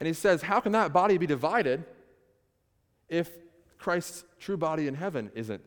And 0.00 0.08
he 0.08 0.12
says, 0.12 0.42
How 0.42 0.58
can 0.58 0.72
that 0.72 0.92
body 0.92 1.16
be 1.16 1.28
divided 1.28 1.84
if 3.08 3.30
Christ's 3.78 4.24
true 4.40 4.56
body 4.56 4.88
in 4.88 4.96
heaven 4.96 5.30
isn't 5.36 5.62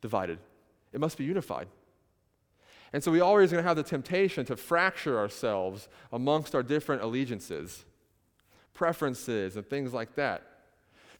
divided? 0.00 0.38
It 0.94 1.00
must 1.00 1.18
be 1.18 1.24
unified. 1.24 1.68
And 2.94 3.04
so 3.04 3.12
we 3.12 3.20
always 3.20 3.50
going 3.50 3.62
to 3.62 3.68
have 3.68 3.76
the 3.76 3.82
temptation 3.82 4.46
to 4.46 4.56
fracture 4.56 5.18
ourselves 5.18 5.90
amongst 6.10 6.54
our 6.54 6.62
different 6.62 7.02
allegiances, 7.02 7.84
preferences, 8.72 9.56
and 9.56 9.68
things 9.68 9.92
like 9.92 10.14
that. 10.14 10.46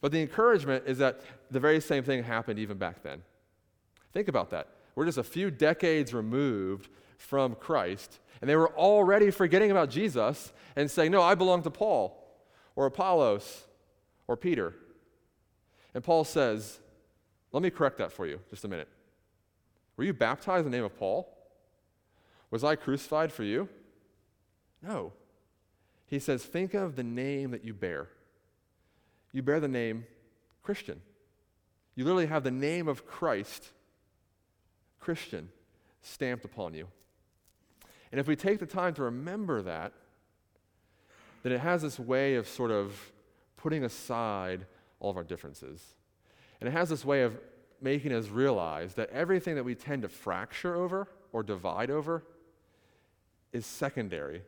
But 0.02 0.10
the 0.10 0.20
encouragement 0.20 0.84
is 0.86 0.98
that 0.98 1.20
the 1.50 1.60
very 1.60 1.80
same 1.80 2.02
thing 2.02 2.24
happened 2.24 2.58
even 2.58 2.76
back 2.76 3.02
then. 3.02 3.22
Think 4.12 4.28
about 4.28 4.50
that. 4.50 4.68
We're 4.94 5.06
just 5.06 5.16
a 5.16 5.22
few 5.22 5.50
decades 5.50 6.12
removed 6.12 6.90
from 7.16 7.54
Christ, 7.54 8.18
and 8.40 8.50
they 8.50 8.56
were 8.56 8.76
already 8.76 9.30
forgetting 9.30 9.70
about 9.70 9.88
Jesus 9.88 10.52
and 10.76 10.90
saying, 10.90 11.12
No, 11.12 11.22
I 11.22 11.36
belong 11.36 11.62
to 11.62 11.70
Paul 11.70 12.18
or 12.74 12.84
Apollos 12.84 13.62
or 14.26 14.36
Peter. 14.36 14.74
And 15.94 16.02
Paul 16.02 16.24
says, 16.24 16.80
Let 17.52 17.62
me 17.62 17.70
correct 17.70 17.98
that 17.98 18.12
for 18.12 18.26
you 18.26 18.40
just 18.50 18.64
a 18.64 18.68
minute. 18.68 18.88
Were 19.96 20.04
you 20.04 20.12
baptized 20.12 20.66
in 20.66 20.72
the 20.72 20.76
name 20.76 20.84
of 20.84 20.98
Paul? 20.98 21.32
Was 22.50 22.64
I 22.64 22.74
crucified 22.74 23.32
for 23.32 23.44
you? 23.44 23.68
No. 24.82 25.12
He 26.06 26.18
says, 26.18 26.44
Think 26.44 26.74
of 26.74 26.96
the 26.96 27.04
name 27.04 27.52
that 27.52 27.64
you 27.64 27.72
bear. 27.72 28.08
You 29.32 29.42
bear 29.42 29.60
the 29.60 29.68
name 29.68 30.06
Christian. 30.62 31.00
You 31.94 32.04
literally 32.04 32.26
have 32.26 32.44
the 32.44 32.50
name 32.50 32.88
of 32.88 33.06
Christ, 33.06 33.68
Christian, 35.00 35.48
stamped 36.00 36.44
upon 36.44 36.74
you. 36.74 36.86
And 38.10 38.20
if 38.20 38.26
we 38.26 38.36
take 38.36 38.60
the 38.60 38.66
time 38.66 38.94
to 38.94 39.02
remember 39.04 39.62
that, 39.62 39.92
then 41.42 41.52
it 41.52 41.60
has 41.60 41.82
this 41.82 41.98
way 41.98 42.36
of 42.36 42.46
sort 42.46 42.70
of 42.70 43.12
putting 43.56 43.84
aside 43.84 44.66
all 45.00 45.10
of 45.10 45.16
our 45.16 45.24
differences. 45.24 45.82
And 46.60 46.68
it 46.68 46.72
has 46.72 46.88
this 46.88 47.04
way 47.04 47.22
of 47.22 47.38
making 47.80 48.12
us 48.12 48.28
realize 48.28 48.94
that 48.94 49.10
everything 49.10 49.56
that 49.56 49.64
we 49.64 49.74
tend 49.74 50.02
to 50.02 50.08
fracture 50.08 50.76
over 50.76 51.08
or 51.32 51.42
divide 51.42 51.90
over 51.90 52.22
is 53.52 53.66
secondary 53.66 54.42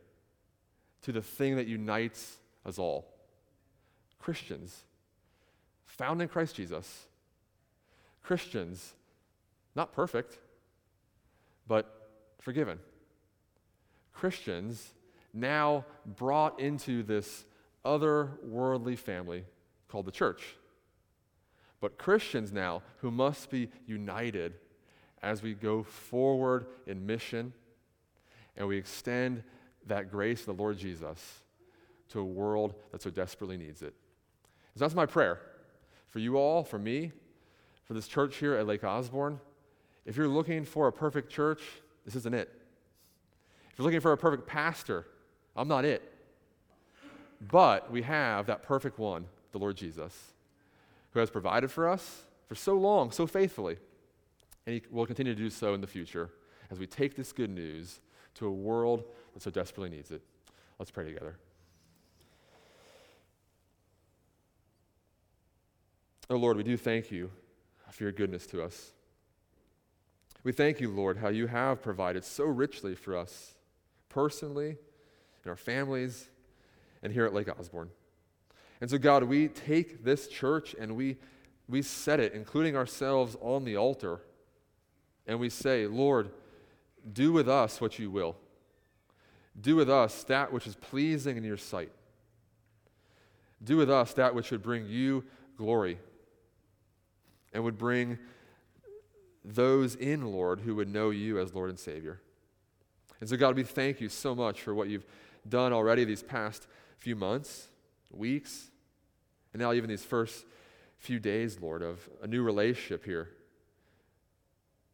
to 1.03 1.13
the 1.13 1.23
thing 1.23 1.57
that 1.57 1.67
unites 1.67 2.37
us 2.65 2.79
all 2.79 3.14
Christians, 4.25 4.85
found 5.85 6.23
in 6.23 6.29
Christ 6.29 6.57
Jesus. 6.57 7.09
Christians, 8.23 8.95
not 9.77 9.93
perfect, 9.93 10.39
but 11.69 12.09
forgiven. 12.41 12.79
Christians 14.15 14.95
now 15.35 15.85
brought 16.07 16.59
into 16.59 17.03
this 17.03 17.45
other-worldly 17.85 18.97
family 18.97 19.45
called 19.89 20.07
the 20.07 20.11
church. 20.11 20.57
But 21.83 21.99
Christians 21.99 22.51
now 22.51 22.81
who 23.03 23.11
must 23.11 23.51
be 23.51 23.69
united 23.87 24.55
as 25.23 25.43
we 25.43 25.53
go 25.53 25.83
forward 25.83 26.65
in 26.87 27.05
mission 27.05 27.53
and 28.57 28.67
we 28.67 28.79
extend 28.79 29.43
that 29.87 30.11
grace 30.11 30.41
of 30.41 30.57
the 30.57 30.63
Lord 30.63 30.79
Jesus 30.79 31.41
to 32.09 32.21
a 32.21 32.25
world 32.25 32.75
that 32.91 33.03
so 33.03 33.11
desperately 33.11 33.59
needs 33.59 33.83
it. 33.83 33.93
So 34.75 34.81
that's 34.81 34.95
my 34.95 35.07
prayer 35.07 35.41
for 36.09 36.19
you 36.19 36.37
all, 36.37 36.65
for 36.65 36.79
me, 36.79 37.13
for 37.85 37.95
this 37.95 38.09
church 38.09 38.37
here 38.37 38.55
at 38.55 38.67
Lake 38.67 38.85
Osborne. 38.85 39.41
If 40.05 40.17
you're 40.17 40.29
looking 40.29 40.65
for 40.65 40.89
a 40.89 40.93
perfect 40.93 41.31
church, 41.31 41.61
this 42.05 42.15
isn't 42.17 42.35
it. 42.35 42.51
If 43.71 43.79
you're 43.79 43.85
looking 43.85 44.01
for 44.01 44.13
a 44.13 44.17
perfect 44.17 44.47
pastor, 44.47 45.07
I'm 45.57 45.69
not 45.69 45.85
it. 45.85 46.13
But 47.41 47.91
we 47.91 48.03
have 48.03 48.47
that 48.47 48.63
perfect 48.63 48.99
one, 48.99 49.27
the 49.53 49.59
Lord 49.59 49.77
Jesus, 49.77 50.33
who 51.13 51.21
has 51.21 51.31
provided 51.31 51.71
for 51.71 51.89
us 51.89 52.23
for 52.47 52.55
so 52.55 52.75
long, 52.75 53.11
so 53.11 53.27
faithfully. 53.27 53.77
And 54.67 54.75
he 54.75 54.83
will 54.91 55.07
continue 55.07 55.35
to 55.35 55.41
do 55.41 55.51
so 55.51 55.75
in 55.75 55.81
the 55.81 55.87
future 55.87 56.31
as 56.71 56.79
we 56.79 56.87
take 56.87 57.17
this 57.17 57.33
good 57.33 57.51
news 57.51 58.01
to 58.35 58.47
a 58.47 58.51
world 58.51 59.05
that 59.33 59.43
so 59.43 59.51
desperately 59.51 59.91
needs 59.91 60.11
it. 60.11 60.23
Let's 60.79 60.91
pray 60.91 61.05
together. 61.05 61.37
Oh 66.31 66.37
Lord, 66.37 66.57
we 66.57 66.63
do 66.63 66.79
thank 66.79 67.11
you 67.11 67.31
for 67.91 68.05
your 68.05 68.13
goodness 68.13 68.47
to 68.47 68.63
us. 68.63 68.93
We 70.43 70.53
thank 70.53 70.81
you, 70.81 70.91
Lord, 70.91 71.19
how 71.19 71.29
you 71.29 71.49
have 71.49 71.83
provided 71.83 72.25
so 72.25 72.45
richly 72.45 72.95
for 72.95 73.15
us 73.15 73.55
personally, 74.09 74.79
in 75.45 75.51
our 75.51 75.57
families, 75.57 76.31
and 77.03 77.13
here 77.13 77.27
at 77.27 77.35
Lake 77.35 77.49
Osborne. 77.49 77.91
And 78.81 78.89
so, 78.89 78.97
God, 78.97 79.25
we 79.25 79.49
take 79.49 80.03
this 80.03 80.27
church 80.27 80.75
and 80.79 80.97
we, 80.97 81.19
we 81.69 81.83
set 81.83 82.21
it, 82.21 82.33
including 82.33 82.75
ourselves, 82.75 83.37
on 83.43 83.65
the 83.65 83.77
altar, 83.77 84.21
and 85.27 85.39
we 85.39 85.51
say, 85.51 85.87
Lord, 85.87 86.31
do 87.13 87.33
with 87.33 87.51
us 87.51 87.83
what 87.83 87.99
you 87.99 88.11
will. 88.11 88.37
Do 89.61 89.77
with 89.77 89.91
us 89.91 90.25
that 90.25 90.53
which 90.53 90.67
is 90.67 90.75
pleasing 90.75 91.37
in 91.37 91.45
your 91.45 91.59
sight. 91.59 91.93
Do 93.63 93.77
with 93.77 93.91
us 93.91 94.15
that 94.15 94.35
which 94.35 94.51
would 94.51 94.63
bring 94.63 94.87
you 94.87 95.25
glory 95.57 95.99
and 97.55 97.65
would 97.65 97.79
bring 97.79 98.19
those 99.45 99.95
in, 99.95 100.27
Lord, 100.27 100.61
who 100.61 100.75
would 100.75 100.89
know 100.89 101.11
you 101.11 101.39
as 101.39 101.55
Lord 101.55 101.71
and 101.71 101.79
Savior. 101.79 102.21
And 103.21 103.29
so, 103.29 103.37
God, 103.37 103.57
we 103.57 103.63
thank 103.63 104.01
you 104.01 104.09
so 104.09 104.35
much 104.35 104.61
for 104.61 104.75
what 104.75 104.89
you've 104.89 105.07
done 105.49 105.73
already 105.73 106.05
these 106.05 106.23
past 106.23 106.67
few 106.99 107.15
months, 107.15 107.69
weeks, 108.11 108.71
and 109.53 109.63
now 109.63 109.73
even 109.73 109.89
these 109.89 110.05
first 110.05 110.45
few 110.99 111.21
days, 111.21 111.59
Lord, 111.61 111.83
of 111.83 112.09
a 112.23 112.27
new 112.27 112.43
relationship 112.43 113.05
here. 113.05 113.31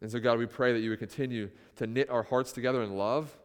And 0.02 0.10
so, 0.10 0.18
God, 0.18 0.38
we 0.38 0.46
pray 0.46 0.72
that 0.72 0.80
you 0.80 0.90
would 0.90 0.98
continue 0.98 1.50
to 1.76 1.86
knit 1.86 2.10
our 2.10 2.22
hearts 2.22 2.52
together 2.52 2.82
in 2.82 2.96
love, 2.96 3.36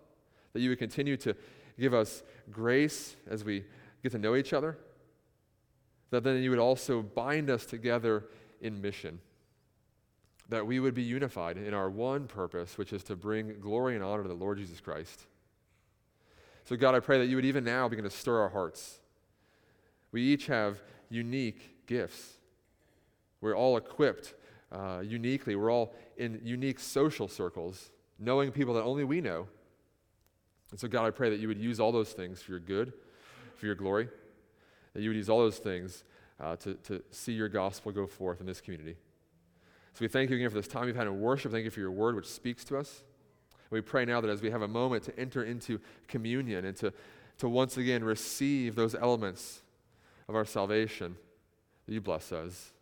that 0.54 0.62
you 0.62 0.69
would 0.69 0.80
continue 0.80 1.17
to 1.17 1.36
give 1.80 1.93
us 1.93 2.23
grace 2.51 3.15
as 3.30 3.43
we 3.43 3.63
get 4.04 4.12
to 4.13 4.17
know 4.17 4.36
each 4.36 4.54
other, 4.54 4.78
that 6.12 6.23
then 6.23 6.41
you 6.41 6.49
would 6.49 6.60
also 6.60 7.01
bind 7.01 7.49
us 7.49 7.65
together 7.65 8.25
in 8.62 8.82
mission 8.82 9.20
that 10.50 10.65
we 10.65 10.80
would 10.80 10.94
be 10.94 11.02
unified 11.02 11.58
in 11.58 11.74
our 11.74 11.89
one 11.89 12.28
purpose, 12.28 12.78
which 12.78 12.94
is 12.94 13.04
to 13.04 13.15
bring 13.15 13.60
glory 13.60 13.96
and 13.96 14.04
honor 14.04 14.24
to 14.24 14.30
the 14.30 14.36
Lord 14.36 14.58
Jesus 14.58 14.80
Christ. 14.80 15.26
So, 16.65 16.76
God, 16.76 16.96
I 16.96 17.00
pray 17.00 17.18
that 17.20 17.28
you 17.28 17.36
would 17.36 17.46
even 17.46 17.63
now 17.63 17.88
begin 17.88 18.04
to 18.06 18.12
stir 18.12 18.39
our 18.41 18.50
hearts. 18.50 19.00
We 20.12 20.22
each 20.22 20.48
have 20.48 20.82
unique 21.10 21.86
gifts. 21.88 22.34
We're 23.41 23.56
all 23.56 23.78
equipped 23.78 24.34
uh, 24.72 25.01
uniquely. 25.03 25.56
We're 25.56 25.72
all 25.72 25.93
in 26.18 26.41
unique 26.43 26.80
social 26.80 27.28
circles, 27.28 27.91
knowing 28.20 28.51
people 28.51 28.74
that 28.76 28.84
only 28.84 29.03
we 29.03 29.22
know. 29.22 29.47
And 30.72 30.80
so, 30.80 30.88
God, 30.88 31.06
I 31.06 31.12
pray 31.12 31.30
that 31.30 31.39
you 31.39 31.47
would 31.47 31.60
use 31.60 31.80
all 31.80 31.91
those 31.91 32.12
things 32.14 32.41
for 32.41 32.51
your 32.51 32.60
good, 32.60 32.93
for 33.56 33.66
your 33.66 33.76
glory, 33.76 34.10
that 34.93 35.01
you 35.01 35.10
would 35.10 35.18
use 35.18 35.30
all 35.30 35.39
those 35.39 35.58
things 35.58 36.03
uh, 36.40 36.56
to, 36.58 36.74
to 36.76 37.04
see 37.12 37.34
your 37.34 37.50
gospel 37.50 37.92
go 37.92 38.08
forth 38.08 38.40
in 38.40 38.46
this 38.46 38.62
community. 38.62 38.96
So 39.94 40.00
we 40.02 40.08
thank 40.08 40.30
you 40.30 40.36
again 40.36 40.50
for 40.50 40.56
this 40.56 40.68
time 40.68 40.86
we've 40.86 40.96
had 40.96 41.08
in 41.08 41.22
worship. 41.22 41.52
Thank 41.52 41.64
you 41.64 41.72
for 41.72 41.80
your 41.80 41.92
word, 41.92 42.16
which 42.16 42.28
speaks 42.28 42.66
to 42.66 42.78
us. 42.78 43.04
We 43.70 43.82
pray 43.82 44.06
now 44.06 44.22
that 44.22 44.30
as 44.30 44.42
we 44.42 44.52
have 44.52 44.62
a 44.62 44.68
moment 44.68 45.04
to 45.04 45.20
enter 45.20 45.44
into 45.44 45.80
communion 46.08 46.66
and 46.66 46.76
to, 46.78 46.94
to 47.40 47.50
once 47.50 47.78
again 47.78 48.04
receive 48.04 48.76
those 48.76 48.94
elements 48.94 49.62
of 50.28 50.36
our 50.36 50.46
salvation, 50.46 51.16
that 51.86 51.94
you 51.94 52.02
bless 52.02 52.32
us. 52.32 52.74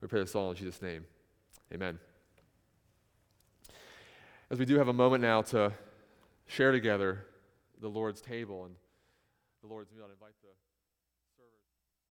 We 0.00 0.08
pray 0.08 0.20
this 0.20 0.34
all 0.34 0.50
in 0.50 0.56
Jesus' 0.56 0.82
name. 0.82 1.04
Amen. 1.72 1.98
As 4.50 4.58
we 4.58 4.64
do 4.64 4.78
have 4.78 4.88
a 4.88 4.92
moment 4.92 5.22
now 5.22 5.42
to 5.42 5.72
share 6.46 6.72
together 6.72 7.26
the 7.80 7.88
Lord's 7.88 8.20
table 8.20 8.64
and 8.64 8.74
the 9.62 9.68
Lord's 9.68 9.92
meal, 9.92 10.04
I 10.08 10.12
invite 10.12 10.34
the 10.42 10.48